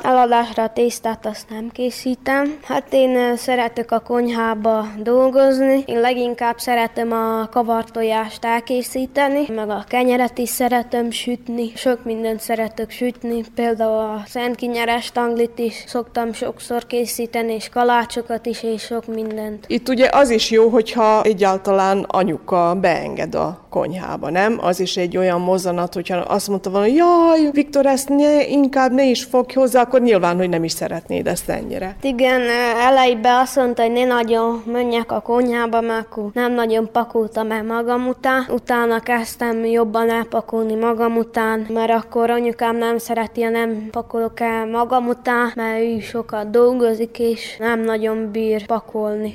eladásra 0.02 0.64
a 0.64 0.74
tésztát 0.74 1.26
azt 1.26 1.50
nem 1.50 1.70
készítem. 1.72 2.58
Hát 2.64 2.88
én 2.92 3.36
szeretek 3.36 3.92
a 3.92 4.00
konyhába 4.00 4.88
dolgozni. 5.04 5.84
Én 5.86 6.00
leginkább 6.00 6.58
szeretem 6.60 6.79
a 7.12 7.50
kavartojást 7.52 8.46
elkészíteni, 8.46 9.46
meg 9.56 9.70
a 9.70 9.84
kenyeret 9.88 10.38
is 10.38 10.50
szeretem 10.50 11.12
sütni. 11.12 11.72
Sok 11.76 12.04
mindent 12.04 12.40
szeretek 12.40 12.92
sütni, 12.92 13.44
például 13.56 13.98
a 13.98 14.22
szentkinyeres 14.26 15.12
tanglit 15.12 15.60
is 15.60 15.84
szoktam 15.88 16.34
sokszor 16.34 16.86
készíteni, 16.86 17.54
és 17.54 17.70
kalácsokat 17.70 18.46
is, 18.46 18.64
és 18.64 18.82
sok 18.82 19.08
mindent. 19.08 19.66
Itt 19.68 19.90
ugye 19.90 20.10
az 20.12 20.30
is 20.30 20.52
jó, 20.52 20.70
hogyha 20.70 21.22
egyáltalán 21.24 22.06
anyuka 22.08 22.76
beenged 22.82 23.36
a 23.36 23.66
konyhába, 23.70 24.30
nem? 24.30 24.58
Az 24.62 24.80
is 24.80 24.98
egy 24.98 25.18
olyan 25.18 25.42
mozzanat, 25.42 25.94
hogyha 25.94 26.18
azt 26.18 26.48
mondta 26.48 26.70
volna, 26.70 26.86
jaj, 26.86 27.52
Viktor, 27.52 27.86
ezt 27.86 28.10
ne, 28.10 28.48
inkább 28.48 28.92
ne 28.92 29.04
is 29.04 29.24
fogj 29.24 29.54
hozzá, 29.54 29.82
akkor 29.82 30.02
nyilván, 30.02 30.38
hogy 30.38 30.50
nem 30.50 30.64
is 30.64 30.72
szeretnéd 30.72 31.28
ezt 31.28 31.50
ennyire. 31.50 31.96
Igen, 32.02 32.42
elejében 32.80 33.36
azt 33.36 33.56
mondta, 33.56 33.82
hogy 33.82 33.92
ne 33.92 34.06
nagyon 34.06 34.64
menjek 34.66 35.12
a 35.12 35.22
konyhába, 35.22 35.82
mert 35.82 36.08
nem 36.34 36.54
nagyon 36.54 36.90
pakoltam 36.92 37.52
el 37.52 37.64
magam 37.64 38.08
után. 38.08 38.46
Utána 38.50 39.00
kezdtem 39.00 39.66
jobban 39.66 40.10
elpakolni 40.10 40.76
magam 40.76 41.18
után, 41.18 41.66
mert 41.70 41.92
akkor 41.92 42.30
anyukám 42.30 42.78
nem 42.78 42.98
szereti, 42.98 43.42
ha 43.42 43.50
nem 43.50 43.88
pakolok 43.92 44.40
el 44.40 44.66
magam 44.66 45.08
után, 45.08 45.52
mert 45.56 45.80
ő 45.82 46.00
sokat 46.00 46.50
dolgozik, 46.50 47.20
és 47.20 47.58
nem 47.60 47.80
nagyon 47.82 48.32
bír 48.32 48.66
pakolni. 48.66 49.34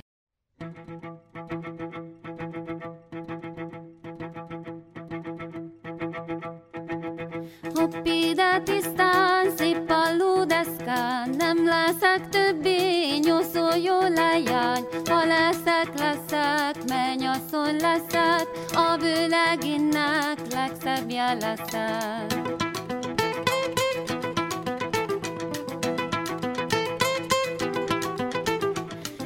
Ide 8.34 8.60
tisztán, 8.64 9.56
szép 9.56 9.92
deszkán, 10.46 11.30
nem 11.38 11.64
leszek 11.64 12.28
többé 12.28 13.18
nyoszoló 13.18 14.00
lejány. 14.00 14.84
Ha 15.10 15.24
leszek, 15.24 15.98
leszek, 15.98 16.84
mennyasszony 16.88 17.76
leszek, 17.80 18.48
a 18.72 18.96
vőleginnek 18.96 20.38
legszebbje 20.52 21.32
leszek. 21.32 22.34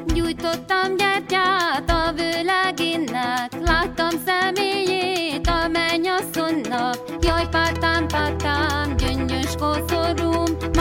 Gyújtottam 0.07 0.97
gyertyát 0.97 1.91
a 1.91 2.13
vőleginnek, 2.13 3.53
láttam 3.65 4.11
személyét 4.27 4.88
patan, 8.07 8.97
jen 8.99 9.27
jen 9.27 9.75
zorun, 9.89 10.78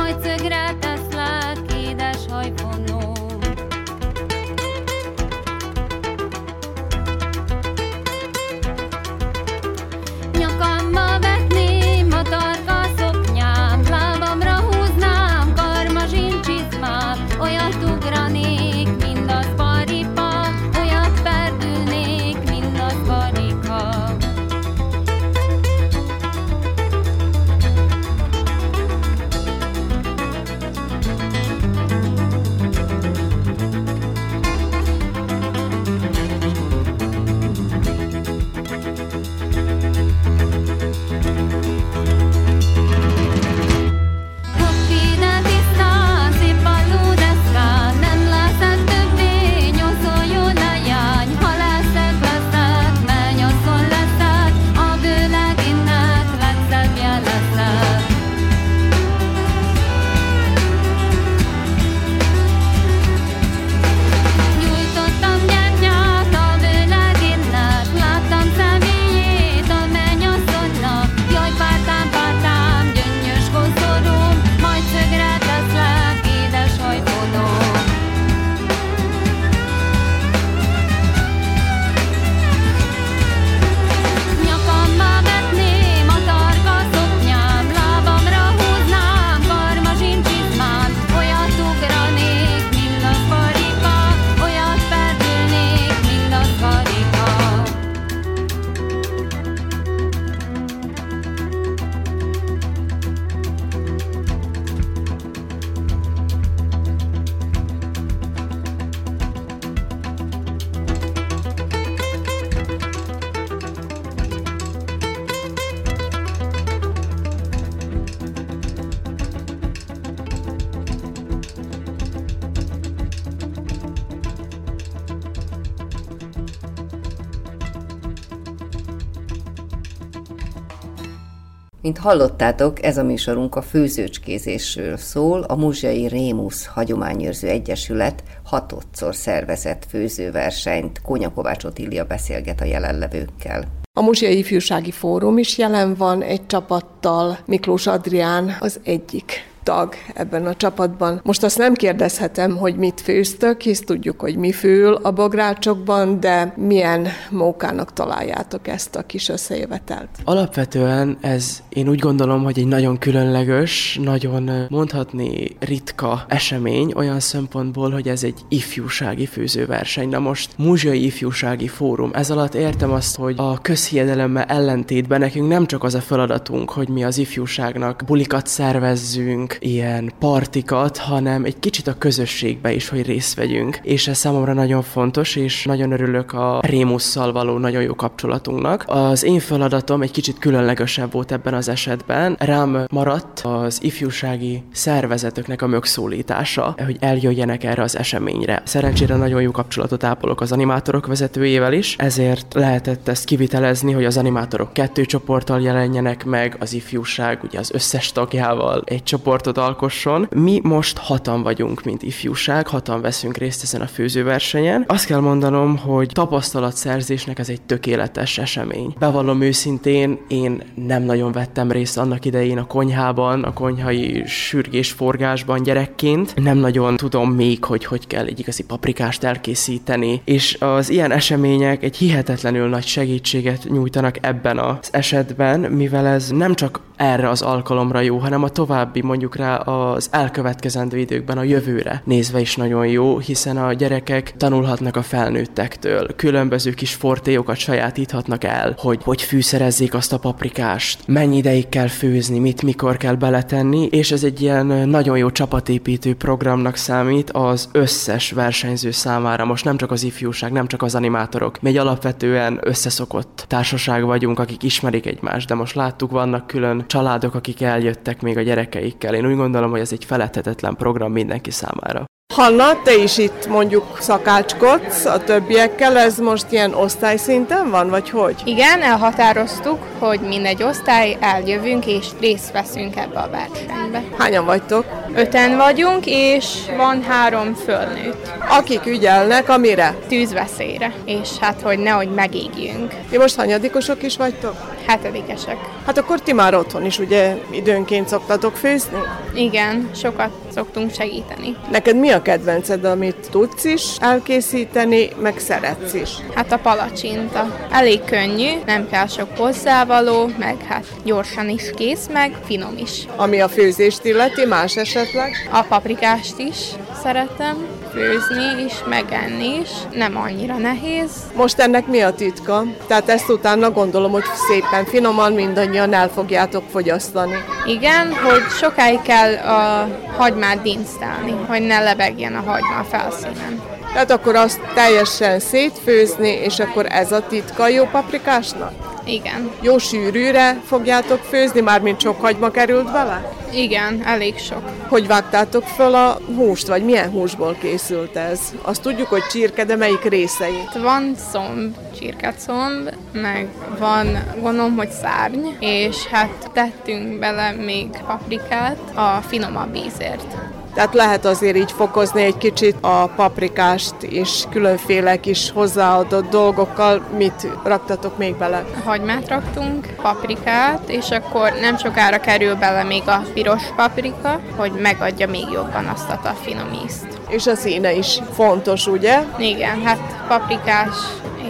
hallottátok, 132.07 132.83
ez 132.83 132.97
a 132.97 133.03
műsorunk 133.03 133.55
a 133.55 133.61
főzőcskézésről 133.61 134.97
szól. 134.97 135.41
A 135.41 135.55
Muzsai 135.55 136.07
Rémusz 136.07 136.65
Hagyományőrző 136.65 137.47
Egyesület 137.47 138.23
hatodszor 138.43 139.15
szervezett 139.15 139.85
főzőversenyt. 139.89 141.01
Kónya 141.01 141.33
Kovács 141.33 141.63
Otília 141.63 142.05
beszélget 142.05 142.61
a 142.61 142.65
jelenlevőkkel. 142.65 143.63
A 143.93 144.01
Muzsiai 144.01 144.37
Ifjúsági 144.37 144.91
Fórum 144.91 145.37
is 145.37 145.57
jelen 145.57 145.95
van 145.95 146.21
egy 146.21 146.45
csapattal, 146.45 147.37
Miklós 147.45 147.87
Adrián 147.87 148.57
az 148.59 148.79
egyik 148.83 149.47
tag 149.67 149.93
ebben 150.13 150.45
a 150.45 150.55
csapatban. 150.55 151.19
Most 151.23 151.43
azt 151.43 151.57
nem 151.57 151.73
kérdezhetem, 151.73 152.57
hogy 152.57 152.75
mit 152.75 153.01
főztök, 153.01 153.61
hisz 153.61 153.81
tudjuk, 153.81 154.19
hogy 154.19 154.35
mi 154.35 154.51
fül 154.51 154.93
a 154.93 155.11
bográcsokban, 155.11 156.19
de 156.19 156.53
milyen 156.55 157.07
mókának 157.29 157.93
találjátok 157.93 158.67
ezt 158.67 158.95
a 158.95 159.05
kis 159.05 159.29
összejövetelt? 159.29 160.09
Alapvetően 160.23 161.17
ez 161.21 161.63
én 161.69 161.89
úgy 161.89 161.99
gondolom, 161.99 162.43
hogy 162.43 162.59
egy 162.59 162.67
nagyon 162.67 162.97
különleges, 162.97 163.99
nagyon 164.03 164.65
mondhatni 164.69 165.55
ritka 165.59 166.25
esemény, 166.27 166.93
olyan 166.95 167.19
szempontból, 167.19 167.91
hogy 167.91 168.07
ez 168.07 168.23
egy 168.23 168.39
ifjúsági 168.47 169.25
főzőverseny. 169.25 170.09
Na 170.09 170.19
most 170.19 170.51
Muzsiai 170.57 171.05
Ifjúsági 171.05 171.67
Fórum. 171.67 172.11
Ez 172.13 172.29
alatt 172.29 172.55
értem 172.55 172.91
azt, 172.91 173.15
hogy 173.15 173.33
a 173.37 173.61
közhiedelemmel 173.61 174.43
ellentétben 174.43 175.19
nekünk 175.19 175.47
nem 175.47 175.65
csak 175.65 175.83
az 175.83 175.95
a 175.95 176.01
feladatunk, 176.01 176.69
hogy 176.69 176.89
mi 176.89 177.03
az 177.03 177.17
ifjúságnak 177.17 178.03
bulikat 178.05 178.47
szervezzünk, 178.47 179.56
ilyen 179.59 180.11
partikat, 180.19 180.97
hanem 180.97 181.45
egy 181.45 181.59
kicsit 181.59 181.87
a 181.87 181.97
közösségbe 181.97 182.73
is, 182.73 182.89
hogy 182.89 183.05
részt 183.05 183.35
vegyünk. 183.35 183.79
És 183.83 184.07
ez 184.07 184.17
számomra 184.17 184.53
nagyon 184.53 184.81
fontos, 184.81 185.35
és 185.35 185.65
nagyon 185.65 185.91
örülök 185.91 186.33
a 186.33 186.59
Rémusszal 186.61 187.31
való 187.31 187.57
nagyon 187.57 187.81
jó 187.81 187.95
kapcsolatunknak. 187.95 188.83
Az 188.87 189.23
én 189.23 189.39
feladatom 189.39 190.01
egy 190.01 190.11
kicsit 190.11 190.39
különlegesebb 190.39 191.11
volt 191.11 191.31
ebben 191.31 191.53
az 191.53 191.69
esetben. 191.69 192.35
Rám 192.39 192.85
maradt 192.91 193.39
az 193.39 193.83
ifjúsági 193.83 194.63
szervezeteknek 194.71 195.61
a 195.61 195.67
megszólítása, 195.67 196.75
hogy 196.85 196.97
eljöjjenek 196.99 197.63
erre 197.63 197.81
az 197.81 197.97
eseményre. 197.97 198.61
Szerencsére 198.65 199.15
nagyon 199.15 199.41
jó 199.41 199.51
kapcsolatot 199.51 200.03
ápolok 200.03 200.41
az 200.41 200.51
animátorok 200.51 201.07
vezetőjével 201.07 201.73
is, 201.73 201.95
ezért 201.97 202.53
lehetett 202.53 203.07
ezt 203.07 203.25
kivitelezni, 203.25 203.91
hogy 203.91 204.05
az 204.05 204.17
animátorok 204.17 204.73
kettő 204.73 205.05
csoporttal 205.05 205.61
jelenjenek 205.61 206.25
meg, 206.25 206.55
az 206.59 206.73
ifjúság 206.73 207.39
ugye 207.43 207.59
az 207.59 207.71
összes 207.73 208.11
tagjával 208.11 208.83
egy 208.85 209.03
csoportot 209.47 209.57
alkosson. 209.57 210.27
Mi 210.35 210.59
most 210.63 210.97
hatan 210.97 211.43
vagyunk, 211.43 211.83
mint 211.83 212.03
ifjúság, 212.03 212.67
hatan 212.67 213.01
veszünk 213.01 213.37
részt 213.37 213.63
ezen 213.63 213.81
a 213.81 213.87
főzőversenyen. 213.87 214.83
Azt 214.87 215.05
kell 215.05 215.19
mondanom, 215.19 215.77
hogy 215.77 216.07
tapasztalatszerzésnek 216.07 217.39
ez 217.39 217.49
egy 217.49 217.61
tökéletes 217.61 218.37
esemény. 218.37 218.95
Bevallom 218.99 219.41
őszintén, 219.41 220.19
én 220.27 220.63
nem 220.87 221.03
nagyon 221.03 221.31
vettem 221.31 221.71
részt 221.71 221.97
annak 221.97 222.25
idején 222.25 222.57
a 222.57 222.65
konyhában, 222.65 223.43
a 223.43 223.53
konyhai 223.53 224.23
sürgés 224.25 224.91
forgásban 224.91 225.63
gyerekként. 225.63 226.33
Nem 226.35 226.57
nagyon 226.57 226.95
tudom 226.95 227.31
még, 227.31 227.63
hogy 227.63 227.85
hogy 227.85 228.07
kell 228.07 228.25
egy 228.25 228.39
igazi 228.39 228.63
paprikást 228.63 229.23
elkészíteni, 229.23 230.21
és 230.25 230.57
az 230.59 230.89
ilyen 230.89 231.11
események 231.11 231.83
egy 231.83 231.97
hihetetlenül 231.97 232.67
nagy 232.67 232.85
segítséget 232.85 233.67
nyújtanak 233.69 234.15
ebben 234.21 234.59
az 234.59 234.89
esetben, 234.91 235.59
mivel 235.59 236.05
ez 236.07 236.29
nem 236.29 236.53
csak 236.53 236.79
erre 236.97 237.29
az 237.29 237.41
alkalomra 237.41 237.99
jó, 237.99 238.17
hanem 238.17 238.43
a 238.43 238.49
további 238.49 239.01
mondjuk 239.01 239.35
rá 239.35 239.55
az 239.55 240.07
elkövetkezendő 240.11 240.97
időkben 240.97 241.37
a 241.37 241.43
jövőre 241.43 242.01
nézve 242.05 242.39
is 242.39 242.55
nagyon 242.55 242.87
jó, 242.87 243.17
hiszen 243.17 243.57
a 243.57 243.73
gyerekek 243.73 244.33
tanulhatnak 244.37 244.95
a 244.95 245.01
felnőttektől, 245.01 246.15
különböző 246.15 246.71
kis 246.71 246.93
fortéokat 246.93 247.55
sajátíthatnak 247.55 248.43
el, 248.43 248.75
hogy 248.77 248.99
hogy 249.03 249.21
fűszerezzék 249.21 249.93
azt 249.93 250.13
a 250.13 250.17
paprikást, 250.17 251.07
mennyi 251.07 251.37
ideig 251.37 251.69
kell 251.69 251.87
főzni, 251.87 252.39
mit 252.39 252.61
mikor 252.61 252.97
kell 252.97 253.15
beletenni, 253.15 253.85
és 253.85 254.11
ez 254.11 254.23
egy 254.23 254.41
ilyen 254.41 254.65
nagyon 254.65 255.17
jó 255.17 255.31
csapatépítő 255.31 256.15
programnak 256.15 256.75
számít 256.75 257.29
az 257.29 257.69
összes 257.71 258.31
versenyző 258.31 258.91
számára. 258.91 259.45
Most 259.45 259.65
nem 259.65 259.77
csak 259.77 259.91
az 259.91 260.03
ifjúság, 260.03 260.51
nem 260.51 260.67
csak 260.67 260.81
az 260.81 260.95
animátorok. 260.95 261.61
Mi 261.61 261.69
egy 261.69 261.77
alapvetően 261.77 262.59
összeszokott 262.61 263.45
társaság 263.47 264.05
vagyunk, 264.05 264.39
akik 264.39 264.63
ismerik 264.63 265.05
egymást, 265.05 265.47
de 265.47 265.55
most 265.55 265.75
láttuk, 265.75 266.11
vannak 266.11 266.47
külön 266.47 266.86
családok, 266.87 267.35
akik 267.35 267.61
eljöttek 267.61 268.21
még 268.21 268.37
a 268.37 268.41
gyerekeikkel. 268.41 269.15
Én 269.15 269.25
úgy 269.25 269.35
gondolom, 269.35 269.71
hogy 269.71 269.79
ez 269.79 269.91
egy 269.91 270.05
feledhetetlen 270.05 270.75
program 270.75 271.11
mindenki 271.11 271.51
számára. 271.51 272.05
Hanna, 272.37 272.81
te 272.83 272.95
is 272.95 273.17
itt 273.17 273.47
mondjuk 273.47 273.97
szakácskodsz 273.99 275.05
a 275.05 275.23
többiekkel, 275.23 275.97
ez 275.97 276.17
most 276.17 276.45
ilyen 276.49 276.73
osztályszinten 276.73 277.69
van, 277.69 277.89
vagy 277.89 278.09
hogy? 278.09 278.35
Igen, 278.45 278.81
elhatároztuk, 278.81 279.79
hogy 279.99 280.19
mindegy 280.19 280.63
osztály 280.63 281.17
eljövünk 281.19 281.85
és 281.85 282.05
részt 282.19 282.51
veszünk 282.51 282.95
ebbe 282.95 283.19
a 283.19 283.29
versenybe. 283.29 284.03
Hányan 284.17 284.45
vagytok? 284.45 284.85
Öten 285.15 285.57
vagyunk, 285.57 286.05
és 286.05 286.45
van 286.77 287.03
három 287.03 287.53
fölnőtt. 287.53 288.31
Akik 288.49 288.85
ügyelnek, 288.85 289.49
amire? 289.49 289.95
Tűzveszélyre, 290.07 290.93
és 291.05 291.29
hát, 291.39 291.61
hogy 291.61 291.79
nehogy 291.79 292.09
megégjünk. 292.09 292.93
Ti 293.09 293.17
most 293.17 293.35
hanyadikosok 293.35 294.03
is 294.03 294.17
vagytok? 294.17 294.55
Hetedikesek. 294.87 295.57
Hát 295.85 295.97
akkor 295.97 296.21
ti 296.21 296.33
már 296.33 296.55
otthon 296.55 296.85
is 296.85 296.99
ugye 296.99 297.35
időnként 297.51 298.07
szoktatok 298.07 298.55
főzni? 298.55 298.99
Igen, 299.33 299.89
sokat 299.95 300.29
szoktunk 300.53 300.93
segíteni. 300.93 301.55
Neked 301.71 301.95
mi 301.95 302.09
a 302.09 302.16
kedvenced, 302.21 302.83
amit 302.83 303.27
tudsz 303.31 303.63
is 303.63 303.95
elkészíteni, 303.99 305.09
meg 305.21 305.39
szeretsz 305.39 305.93
is? 305.93 306.09
Hát 306.35 306.51
a 306.51 306.57
palacsinta. 306.57 307.67
Elég 307.71 308.03
könnyű, 308.03 308.49
nem 308.65 308.89
kell 308.89 309.07
sok 309.07 309.37
hozzávaló, 309.37 310.31
meg 310.39 310.61
hát 310.67 310.85
gyorsan 311.03 311.49
is 311.49 311.71
kész, 311.75 312.07
meg 312.13 312.37
finom 312.45 312.77
is. 312.77 313.07
Ami 313.15 313.39
a 313.39 313.47
főzést 313.47 314.05
illeti, 314.05 314.45
más 314.45 314.77
esetleg? 314.77 315.49
A 315.51 315.61
paprikást 315.61 316.39
is 316.39 316.57
szeretem 317.03 317.76
főzni 317.93 318.63
is, 318.65 318.73
megenni 318.85 319.59
is. 319.61 319.69
Nem 319.91 320.17
annyira 320.17 320.57
nehéz. 320.57 321.11
Most 321.35 321.59
ennek 321.59 321.87
mi 321.87 322.01
a 322.01 322.13
titka? 322.13 322.63
Tehát 322.87 323.09
ezt 323.09 323.29
utána 323.29 323.71
gondolom, 323.71 324.11
hogy 324.11 324.23
szépen 324.47 324.85
finoman 324.85 325.33
mindannyian 325.33 325.93
el 325.93 326.09
fogjátok 326.09 326.63
fogyasztani. 326.71 327.35
Igen, 327.65 328.13
hogy 328.13 328.43
sokáig 328.59 329.01
kell 329.01 329.35
a 329.35 329.87
hagymát 330.17 330.61
dinsztálni, 330.61 331.35
hogy 331.47 331.61
ne 331.61 331.79
lebegjen 331.79 332.35
a 332.35 332.49
hagyma 332.49 332.77
a 332.79 332.83
felszínen. 332.83 333.61
Tehát 333.93 334.11
akkor 334.11 334.35
azt 334.35 334.59
teljesen 334.73 335.39
szétfőzni, 335.39 336.29
és 336.29 336.59
akkor 336.59 336.85
ez 336.89 337.11
a 337.11 337.27
titka 337.27 337.67
jó 337.67 337.85
paprikásnak? 337.85 338.96
Igen. 339.07 339.51
Jó 339.61 339.77
sűrűre 339.77 340.61
fogjátok 340.65 341.19
főzni, 341.19 341.61
mármint 341.61 341.99
sok 342.01 342.21
hagyma 342.21 342.49
került 342.49 342.91
bele? 342.91 343.31
Igen, 343.53 344.01
elég 344.05 344.37
sok. 344.37 344.69
Hogy 344.89 345.07
vágtátok 345.07 345.63
föl 345.63 345.95
a 345.95 346.19
húst, 346.35 346.67
vagy 346.67 346.83
milyen 346.83 347.09
húsból 347.09 347.57
készült 347.61 348.15
ez? 348.15 348.39
Azt 348.61 348.81
tudjuk, 348.81 349.07
hogy 349.07 349.23
csirke, 349.31 349.65
de 349.65 349.75
melyik 349.75 350.03
részeit? 350.03 350.73
Van 350.81 351.15
szomb, 351.31 351.75
csirkecomb, 351.99 352.89
meg 353.11 353.47
van, 353.79 354.17
gondolom, 354.41 354.75
hogy 354.75 354.89
szárny, 354.89 355.47
és 355.59 356.05
hát 356.05 356.49
tettünk 356.53 357.19
bele 357.19 357.51
még 357.51 357.87
paprikát 358.07 358.79
a 358.95 359.21
finomabb 359.27 359.75
ízért. 359.75 360.35
Tehát 360.77 360.93
lehet 360.93 361.25
azért 361.25 361.57
így 361.57 361.71
fokozni 361.71 362.23
egy 362.23 362.37
kicsit 362.37 362.75
a 362.81 363.07
paprikást 363.15 363.95
és 363.99 364.43
különféle 364.49 365.19
kis 365.19 365.51
hozzáadott 365.51 366.29
dolgokkal. 366.29 367.01
Mit 367.17 367.47
raktatok 367.63 368.17
még 368.17 368.35
bele? 368.35 368.65
Hagymát 368.83 369.27
raktunk, 369.27 369.87
paprikát, 370.01 370.89
és 370.89 371.09
akkor 371.09 371.53
nem 371.61 371.77
sokára 371.77 372.19
kerül 372.19 372.55
bele 372.55 372.83
még 372.83 373.01
a 373.07 373.21
piros 373.33 373.61
paprika, 373.75 374.39
hogy 374.55 374.71
megadja 374.71 375.27
még 375.27 375.45
jobban 375.51 375.85
azt 375.85 376.09
a 376.09 376.33
finom 376.41 376.79
ízt. 376.85 377.07
És 377.29 377.47
a 377.47 377.55
színe 377.55 377.93
is 377.93 378.19
fontos, 378.33 378.87
ugye? 378.87 379.23
Igen, 379.37 379.81
hát 379.83 380.25
paprikás 380.27 380.95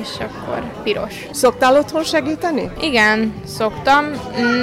és 0.02 0.10
akkor 0.20 0.82
piros. 0.84 1.14
Szoktál 1.32 1.76
otthon 1.76 2.04
segíteni? 2.04 2.72
Igen, 2.82 3.34
szoktam. 3.46 4.06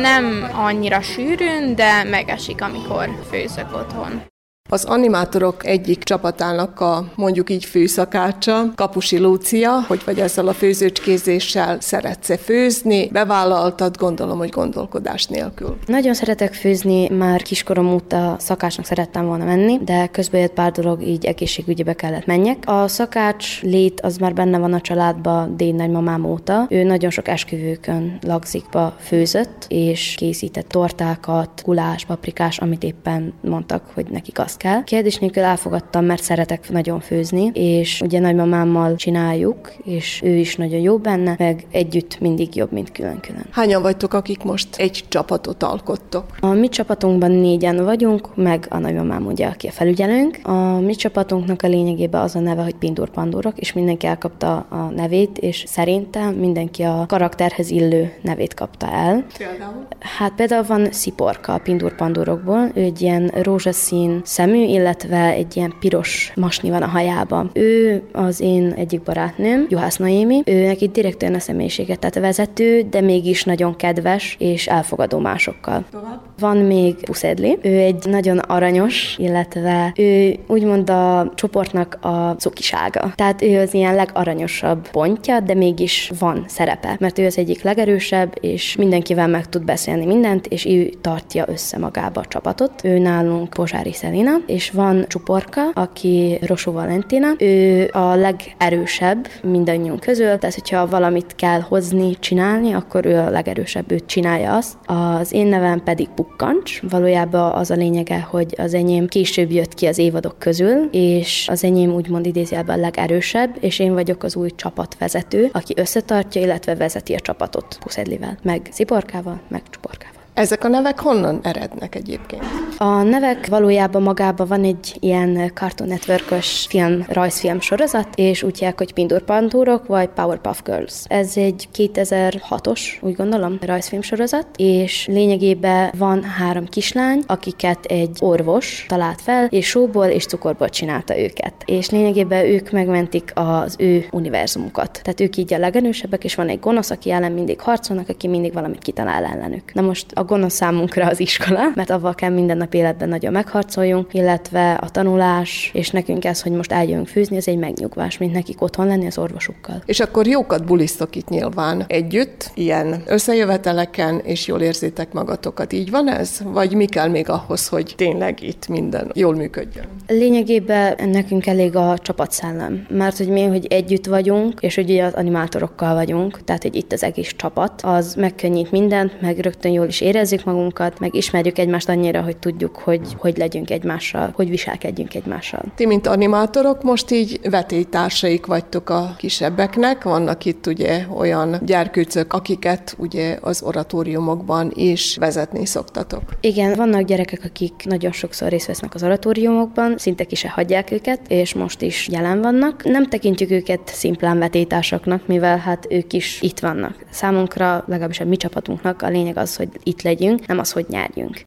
Nem 0.01 0.51
annyira 0.57 1.01
sűrűn, 1.01 1.75
de 1.75 2.05
megesik, 2.05 2.63
amikor 2.63 3.09
főzök 3.31 3.75
otthon. 3.75 4.33
Az 4.71 4.85
animátorok 4.85 5.67
egyik 5.67 6.03
csapatának 6.03 6.81
a 6.81 7.13
mondjuk 7.15 7.51
így 7.51 7.65
főszakácsa, 7.65 8.73
Kapusi 8.75 9.19
Lúcia, 9.19 9.83
hogy 9.87 10.03
vagy 10.05 10.19
ezzel 10.19 10.49
a 10.49 10.53
főzőcskézéssel 10.53 11.81
szeretsz 11.81 12.43
főzni, 12.43 13.09
bevállaltad, 13.09 13.97
gondolom, 13.97 14.39
hogy 14.39 14.49
gondolkodás 14.49 15.27
nélkül. 15.27 15.77
Nagyon 15.87 16.15
szeretek 16.15 16.55
főzni, 16.55 17.09
már 17.09 17.43
kiskorom 17.43 17.93
óta 17.93 18.37
szakácsnak 18.39 18.87
szerettem 18.87 19.27
volna 19.27 19.45
menni, 19.45 19.79
de 19.85 20.07
közben 20.07 20.41
jött 20.41 20.53
pár 20.53 20.73
dolog, 20.73 21.03
így 21.03 21.25
egészségügyibe 21.25 21.95
kellett 21.95 22.27
menjek. 22.27 22.63
A 22.67 22.89
szakács 22.89 23.63
lét 23.63 24.01
az 24.01 24.17
már 24.17 24.35
benne 24.35 24.59
van 24.59 24.73
a 24.73 24.81
családba 24.81 25.47
déd 25.57 25.75
nagymamám 25.75 26.25
óta. 26.25 26.67
Ő 26.69 26.83
nagyon 26.83 27.11
sok 27.11 27.29
esküvőkön, 27.29 28.19
lagzikba 28.27 28.97
főzött, 29.01 29.67
és 29.69 30.15
készített 30.17 30.69
tortákat, 30.69 31.63
gulás, 31.65 32.05
paprikás, 32.05 32.59
amit 32.59 32.83
éppen 32.83 33.33
mondtak, 33.41 33.91
hogy 33.95 34.07
nekik 34.11 34.39
azt 34.55 34.63
kell. 34.63 34.85
Kérdés 34.85 35.19
nélkül 35.19 35.43
elfogadtam, 35.43 36.05
mert 36.05 36.23
szeretek 36.23 36.71
nagyon 36.71 37.01
főzni, 37.01 37.51
és 37.55 38.01
ugye 38.01 38.21
nagymamámmal 38.21 38.97
csináljuk, 38.97 39.73
és 39.85 40.21
ő 40.25 40.37
is 40.37 40.57
nagyon 40.57 40.81
jó 40.81 40.99
benne, 40.99 41.35
meg 41.39 41.67
együtt 41.71 42.21
mindig 42.21 42.57
jobb, 42.57 42.73
mint 42.73 42.93
külön-külön. 42.93 43.45
Hányan 43.51 43.83
vagytok, 43.83 44.15
akik 44.15 44.43
most 44.43 44.77
egy 44.77 45.05
csapatot 45.09 45.63
alkottok? 45.63 46.25
A 46.41 46.47
mi 46.47 46.69
csapatunkban 46.69 47.31
négyen 47.31 47.85
vagyunk, 47.85 48.37
meg 48.37 48.67
a 48.69 48.79
nagymamám 48.79 49.27
ugye, 49.27 49.47
aki 49.47 49.67
a 49.67 49.71
felügyelőnk. 49.71 50.39
A 50.43 50.81
mi 50.81 50.95
csapatunknak 50.95 51.63
a 51.63 51.69
lényegében 51.69 52.21
az 52.21 52.35
a 52.35 52.41
neve, 52.41 52.63
hogy 52.63 52.75
Pindur 52.75 53.11
Pandurok, 53.11 53.59
és 53.59 53.73
mindenki 53.73 54.07
elkapta 54.07 54.57
a 54.57 54.93
nevét, 54.97 55.39
és 55.39 55.65
szerintem 55.67 56.35
mindenki 56.35 56.83
a 56.83 57.05
karakterhez 57.09 57.71
illő 57.71 58.13
nevét 58.23 58.55
kapta 58.55 58.91
el. 58.91 59.25
Például? 59.39 59.87
Hát 60.19 60.33
például 60.35 60.65
van 60.67 60.93
Sziporka 60.93 61.55
a 61.55 61.59
Pindur 61.59 61.95
Pandurokból, 61.95 62.71
ő 62.75 62.83
egy 62.83 63.01
ilyen 63.01 63.27
rózsaszín 63.43 64.21
szemű, 64.45 64.65
illetve 64.65 65.31
egy 65.31 65.57
ilyen 65.57 65.75
piros 65.81 66.33
masni 66.35 66.71
van 66.71 66.83
a 66.83 66.87
hajában. 66.87 67.51
Ő 67.53 68.03
az 68.13 68.41
én 68.41 68.73
egyik 68.77 69.03
barátnőm, 69.03 69.67
Juhász 69.69 69.97
Noémi, 69.97 70.43
ő 70.45 70.67
neki 70.67 70.89
direkt 70.89 71.23
olyan 71.23 71.35
a 71.35 71.39
személyiséget, 71.39 71.99
tehát 71.99 72.19
vezető, 72.19 72.83
de 72.91 73.01
mégis 73.01 73.45
nagyon 73.45 73.77
kedves 73.77 74.37
és 74.39 74.67
elfogadó 74.67 75.19
másokkal. 75.19 75.85
Tovább. 75.91 76.21
Van 76.39 76.57
még 76.57 76.95
Puszedli, 76.95 77.59
ő 77.63 77.79
egy 77.79 78.05
nagyon 78.05 78.39
aranyos, 78.39 79.17
illetve 79.19 79.93
ő 79.97 80.37
úgymond 80.47 80.91
a 80.91 81.33
csoportnak 81.35 81.99
a 82.01 82.35
cukisága. 82.39 83.13
Tehát 83.15 83.43
ő 83.43 83.61
az 83.61 83.75
ilyen 83.75 83.95
legaranyosabb 83.95 84.91
pontja, 84.91 85.41
de 85.41 85.55
mégis 85.55 86.11
van 86.19 86.45
szerepe, 86.49 86.97
mert 87.01 87.19
ő 87.19 87.27
az 87.27 87.39
egyik 87.39 87.63
legerősebb, 87.63 88.33
és 88.41 88.77
mindenkivel 88.77 89.29
meg 89.29 89.49
tud 89.49 89.65
beszélni 89.65 90.07
mindent, 90.07 90.47
és 90.47 90.67
ő 90.67 90.91
tartja 91.01 91.45
össze 91.49 91.79
magába 91.79 92.21
a 92.21 92.27
csapatot. 92.29 92.85
Ő 92.85 92.99
nálunk 92.99 93.49
Pozsári 93.49 93.93
Szelina, 93.93 94.34
és 94.47 94.71
van 94.71 95.05
Csuporka, 95.09 95.69
aki 95.75 96.39
Rosó 96.47 96.73
Valentina. 96.73 97.29
Ő 97.39 97.89
a 97.93 98.15
legerősebb 98.15 99.27
mindannyiunk 99.43 100.01
közül, 100.01 100.39
tehát 100.39 100.55
hogyha 100.55 100.87
valamit 100.87 101.35
kell 101.35 101.61
hozni, 101.61 102.19
csinálni, 102.19 102.73
akkor 102.73 103.07
ő 103.07 103.19
a 103.19 103.31
legerősebb, 103.31 103.93
ő 103.93 104.01
csinálja 104.07 104.57
azt. 104.57 104.77
Az 104.87 105.33
én 105.33 105.47
nevem 105.47 105.83
pedig 105.83 106.09
Pukkancs. 106.09 106.81
Valójában 106.83 107.53
az 107.53 107.71
a 107.71 107.75
lényege, 107.75 108.21
hogy 108.21 108.55
az 108.59 108.75
enyém 108.75 109.07
később 109.07 109.51
jött 109.51 109.75
ki 109.75 109.87
az 109.87 109.99
évadok 109.99 110.39
közül, 110.39 110.89
és 110.91 111.47
az 111.51 111.65
enyém 111.65 111.95
úgymond 111.95 112.27
idézőjelben 112.27 112.79
a 112.79 112.81
legerősebb, 112.81 113.57
és 113.61 113.79
én 113.79 113.93
vagyok 113.93 114.23
az 114.23 114.37
új 114.37 114.51
csapatvezető, 114.57 115.49
aki 115.53 115.75
összetartja, 115.77 116.41
illetve 116.41 116.75
vezeti 116.75 117.15
a 117.15 117.21
csapatot 117.21 117.79
Puszedlivel, 117.81 118.39
meg 118.43 118.69
Sziporkával, 118.71 119.41
meg 119.49 119.63
Csuporkával. 119.71 120.14
Ezek 120.35 120.65
a 120.65 120.69
nevek 120.69 121.01
honnan 121.01 121.41
erednek 121.43 121.95
egyébként? 121.95 122.43
A 122.79 123.03
nevek 123.03 123.47
valójában 123.47 124.03
magában 124.03 124.47
van 124.47 124.65
egy 124.65 124.97
ilyen 125.01 125.51
Cartoon 125.55 125.89
Network-ös 125.89 126.67
film, 126.69 127.05
rajzfilm 127.09 127.61
sorozat, 127.61 128.09
és 128.15 128.43
úgy 128.43 128.59
hívják, 128.59 128.79
hogy 128.79 128.93
Pindur 128.93 129.23
Pandúrok, 129.23 129.87
vagy 129.87 130.09
Powerpuff 130.09 130.59
Girls. 130.65 131.03
Ez 131.07 131.37
egy 131.37 131.69
2006-os, 131.77 132.81
úgy 133.01 133.15
gondolom, 133.15 133.59
rajzfilm 133.61 134.03
sorozat, 134.03 134.47
és 134.57 135.07
lényegében 135.07 135.93
van 135.99 136.23
három 136.23 136.67
kislány, 136.67 137.23
akiket 137.27 137.85
egy 137.85 138.19
orvos 138.21 138.85
talált 138.89 139.21
fel, 139.21 139.47
és 139.47 139.67
sóból 139.67 140.07
és 140.07 140.27
cukorból 140.27 140.69
csinálta 140.69 141.19
őket. 141.19 141.55
És 141.65 141.91
lényegében 141.91 142.45
ők 142.45 142.71
megmentik 142.71 143.33
az 143.35 143.77
ő 143.79 144.07
univerzumukat. 144.11 145.01
Tehát 145.03 145.21
ők 145.21 145.37
így 145.37 145.55
a 145.55 145.59
legerősebbek, 145.59 146.25
és 146.25 146.35
van 146.35 146.49
egy 146.49 146.61
gonosz, 146.61 146.91
aki 146.91 147.11
ellen 147.11 147.33
mindig 147.33 147.61
harcolnak, 147.61 148.09
aki 148.09 148.29
mindig 148.29 148.53
valamit 148.53 148.83
kitalál 148.83 149.25
ellenük. 149.25 149.73
Na 149.73 149.81
most 149.81 150.07
a 150.15 150.24
gonosz 150.25 150.55
számunkra 150.55 151.07
az 151.07 151.21
iskola, 151.21 151.61
mert 151.75 151.91
avval 151.91 152.15
kell 152.15 152.31
minden 152.31 152.57
nap 152.57 152.75
életben 152.75 153.09
nagyon 153.09 153.33
megharcoljunk, 153.33 154.15
illetve 154.15 154.73
a 154.73 154.89
tanulás, 154.89 155.71
és 155.75 155.91
nekünk 155.91 156.25
ez, 156.25 156.43
hogy 156.43 156.53
most 156.53 156.73
eljövünk 156.73 157.07
főzni, 157.07 157.37
ez 157.37 157.49
egy 157.49 157.59
megnyugvás, 157.59 158.19
mint 158.19 158.33
nekik 158.33 158.63
otthon 158.63 158.87
lenni 158.87 159.07
az 159.07 159.19
orvosukkal. 159.19 159.83
És 159.87 160.01
akkor 160.01 160.27
jókat 160.27 160.65
bulisztok 160.65 161.17
itt 161.17 161.29
nyilván 161.29 161.85
együtt, 161.87 162.51
ilyen 162.55 163.03
összejöveteleken, 163.07 164.19
és 164.25 164.47
jól 164.47 164.61
érzitek 164.61 165.13
magatokat. 165.13 165.73
Így 165.73 165.91
van 165.91 166.11
ez? 166.11 166.41
Vagy 166.45 166.75
mi 166.75 166.85
kell 166.85 167.09
még 167.09 167.29
ahhoz, 167.29 167.69
hogy 167.69 167.95
tényleg 167.97 168.43
itt 168.43 168.69
minden 168.69 169.11
jól 169.15 169.35
működjön? 169.35 169.85
Lényegében 170.07 170.95
nekünk 171.09 171.47
elég 171.47 171.77
a 171.77 171.99
csapatszellem, 171.99 172.87
mert 172.89 173.17
hogy 173.17 173.29
mi, 173.29 173.45
hogy 173.45 173.67
együtt 173.67 174.07
vagyunk, 174.07 174.61
és 174.61 174.75
hogy 174.75 174.99
az 174.99 175.13
animátorokkal 175.13 175.95
vagyunk, 175.95 176.45
tehát 176.45 176.63
hogy 176.63 176.75
itt 176.75 176.93
az 176.93 177.03
egész 177.03 177.33
csapat, 177.37 177.83
az 177.83 178.15
megkönnyít 178.15 178.71
mindent, 178.71 179.21
meg 179.21 179.39
rögtön 179.39 179.73
jól 179.73 179.87
is 179.87 180.01
érezzük 180.15 180.45
magunkat, 180.45 180.99
meg 180.99 181.15
ismerjük 181.15 181.59
egymást 181.59 181.89
annyira, 181.89 182.23
hogy 182.23 182.37
tudjuk, 182.37 182.77
hogy 182.77 183.01
hogy 183.19 183.37
legyünk 183.37 183.71
egymással, 183.71 184.33
hogy 184.35 184.49
viselkedjünk 184.49 185.15
egymással. 185.15 185.63
Ti, 185.75 185.87
mint 185.87 186.07
animátorok, 186.07 186.83
most 186.83 187.11
így 187.11 187.41
vetélytársaik 187.51 188.47
vagytok 188.47 188.91
a 188.91 189.15
kisebbeknek. 189.19 190.03
Vannak 190.03 190.45
itt 190.45 190.67
ugye 190.67 191.05
olyan 191.17 191.57
gyerkőcök, 191.65 192.33
akiket 192.33 192.95
ugye 192.99 193.39
az 193.41 193.63
oratóriumokban 193.63 194.73
is 194.75 195.17
vezetni 195.17 195.67
szoktatok. 195.67 196.23
Igen, 196.41 196.75
vannak 196.75 197.03
gyerekek, 197.03 197.41
akik 197.45 197.73
nagyon 197.85 198.13
sokszor 198.13 198.49
részt 198.49 198.67
vesznek 198.67 198.95
az 198.95 199.03
oratóriumokban, 199.03 199.95
szinte 199.99 200.25
ki 200.25 200.35
se 200.35 200.49
hagyják 200.49 200.91
őket, 200.91 201.21
és 201.29 201.55
most 201.55 201.83
is 201.83 202.09
jelen 202.09 202.41
vannak. 202.41 202.85
Nem 202.85 203.07
tekintjük 203.09 203.51
őket 203.51 203.81
szimplán 203.85 204.39
vetétársaknak, 204.39 205.27
mivel 205.27 205.59
hát 205.59 205.87
ők 205.91 206.13
is 206.13 206.41
itt 206.43 206.59
vannak. 206.59 206.97
Számunkra, 207.11 207.85
legalábbis 207.87 208.21
a 208.21 208.25
mi 208.25 208.37
csapatunknak 208.37 209.03
a 209.03 209.09
lényeg 209.09 209.37
az, 209.37 209.57
hogy 209.57 209.69
itt 209.83 210.03
legyünk, 210.05 210.47
nem 210.47 210.59
az, 210.59 210.73
hogy 210.73 210.87
nyerjünk. 210.89 211.43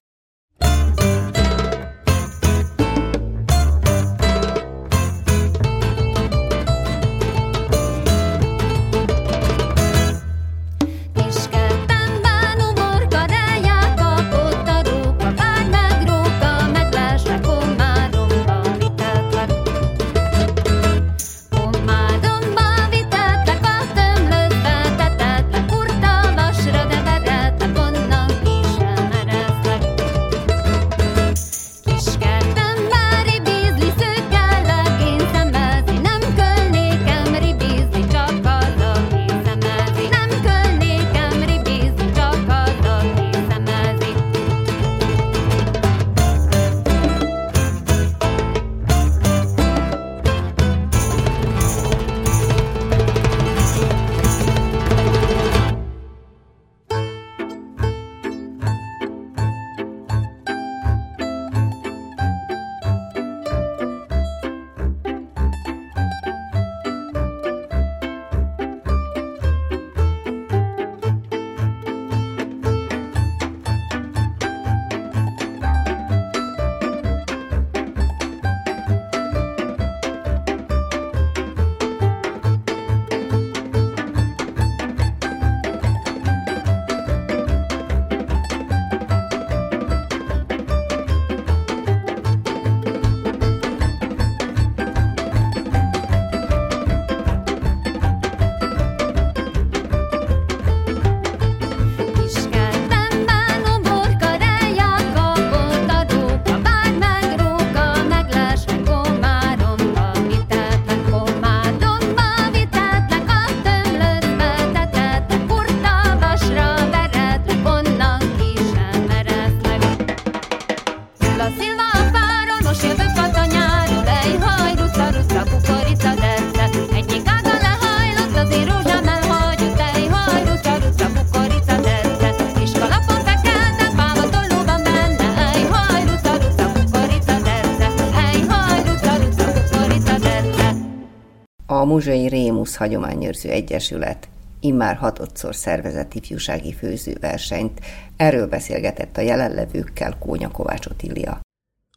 Hagyományőrző 142.77 143.49
Egyesület 143.49 144.29
immár 144.59 144.95
hatodszor 144.95 145.55
szervezett 145.55 146.13
ifjúsági 146.13 146.73
főzőversenyt. 146.73 147.79
Erről 148.15 148.47
beszélgetett 148.47 149.17
a 149.17 149.21
jelenlevőkkel 149.21 150.17
Kónya 150.17 150.51
Kovács 150.51 150.85
Otília. 150.85 151.39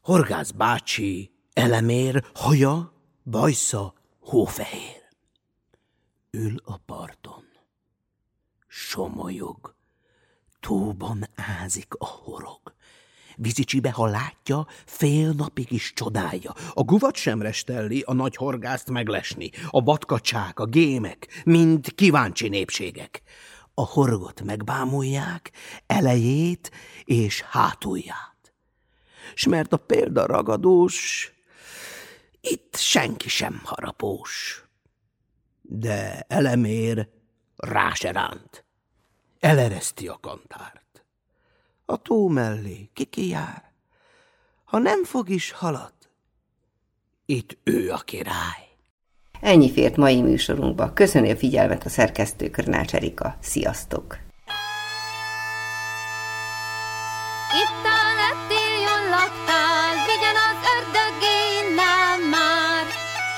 Horgász 0.03 0.51
bácsi, 0.51 1.31
elemér, 1.53 2.25
haja, 2.35 2.93
bajsza, 3.25 3.95
hófehér. 4.21 5.03
Ül 6.31 6.55
a 6.65 6.77
parton. 6.77 7.45
Somolyog. 8.67 9.75
Tóban 10.61 11.29
ázik 11.63 11.95
a 11.99 12.07
horog. 12.07 12.75
Vizicsibe, 13.43 13.91
ha 13.91 14.07
látja, 14.07 14.67
fél 14.85 15.33
napig 15.33 15.73
is 15.73 15.93
csodálja. 15.93 16.55
A 16.75 16.83
guvat 16.83 17.17
sem 17.17 17.43
restelli 17.43 18.01
a 18.07 18.13
nagy 18.13 18.37
horgászt 18.37 18.91
meglesni. 18.91 19.51
A 19.71 19.83
vadkacsák, 19.83 20.59
a 20.59 20.65
gémek, 20.65 21.43
mind 21.45 21.95
kíváncsi 21.95 22.49
népségek. 22.49 23.23
A 23.75 23.87
horgot 23.87 24.43
megbámulják, 24.43 25.53
elejét 25.87 26.71
és 27.05 27.41
hátulját. 27.41 28.53
S 29.35 29.47
mert 29.47 29.73
a 29.73 29.77
példa 29.77 30.27
ragadós, 30.27 31.33
itt 32.41 32.77
senki 32.77 33.29
sem 33.29 33.61
harapós. 33.65 34.65
De 35.63 36.25
elemér 36.29 37.09
rá 37.57 37.93
se 37.95 38.13
ránt. 38.13 38.65
Elereszti 39.39 40.09
a 40.09 40.19
kantárt. 40.21 40.90
A 41.91 41.97
tó 41.97 42.29
mellé 42.29 42.91
kiki 42.93 43.29
jár. 43.29 43.63
Ha 44.65 44.79
nem 44.79 45.05
fog 45.05 45.29
is 45.29 45.51
halat, 45.51 45.95
itt 47.27 47.59
ő 47.65 47.91
a 47.91 47.97
király. 47.97 48.65
Ennyi 49.41 49.73
fért 49.73 49.97
mai 49.97 50.23
műsorunkba. 50.23 50.93
Köszöni 50.93 51.31
a 51.31 51.37
figyelmet 51.37 51.85
a 51.85 51.89
szerkesztő 51.89 52.51
Körnács 52.51 52.95
Erika. 52.95 53.37
Sziasztok! 53.41 54.19
Itt 57.63 57.85
a 57.99 58.01
lettél, 58.21 58.75
jól 58.87 59.05
laktál, 59.17 59.93
vigyen 60.11 60.39
az 60.49 60.59
ördög 60.75 61.17
innen 61.59 62.21
már. 62.35 62.85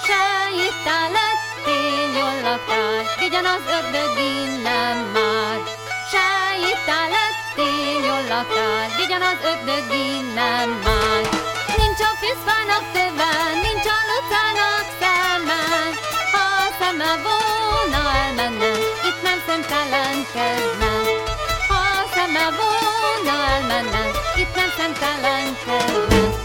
Se 0.07 0.23
itt 0.67 0.87
a 0.99 1.01
lettél, 1.17 2.07
jól 2.21 2.37
laktál, 2.51 3.03
vigyen 3.19 3.45
az 3.45 3.65
ördög 3.77 4.02
Nincs 11.79 12.01
a 12.09 12.13
fiszfának 12.21 12.85
töve, 12.93 13.33
nincs 13.63 13.87
a 13.97 13.99
lucának. 14.11 14.87
Ha 16.33 16.43
a 16.65 16.69
szeme 16.79 17.11
itt 19.09 19.23
nem 19.23 19.39
szemtelenkedne. 19.47 20.93
Ha 21.69 21.75
a 21.75 22.05
szeme 22.15 22.47
itt 24.37 24.55
nem 24.55 24.71
szemtelenkedne. 24.77 26.42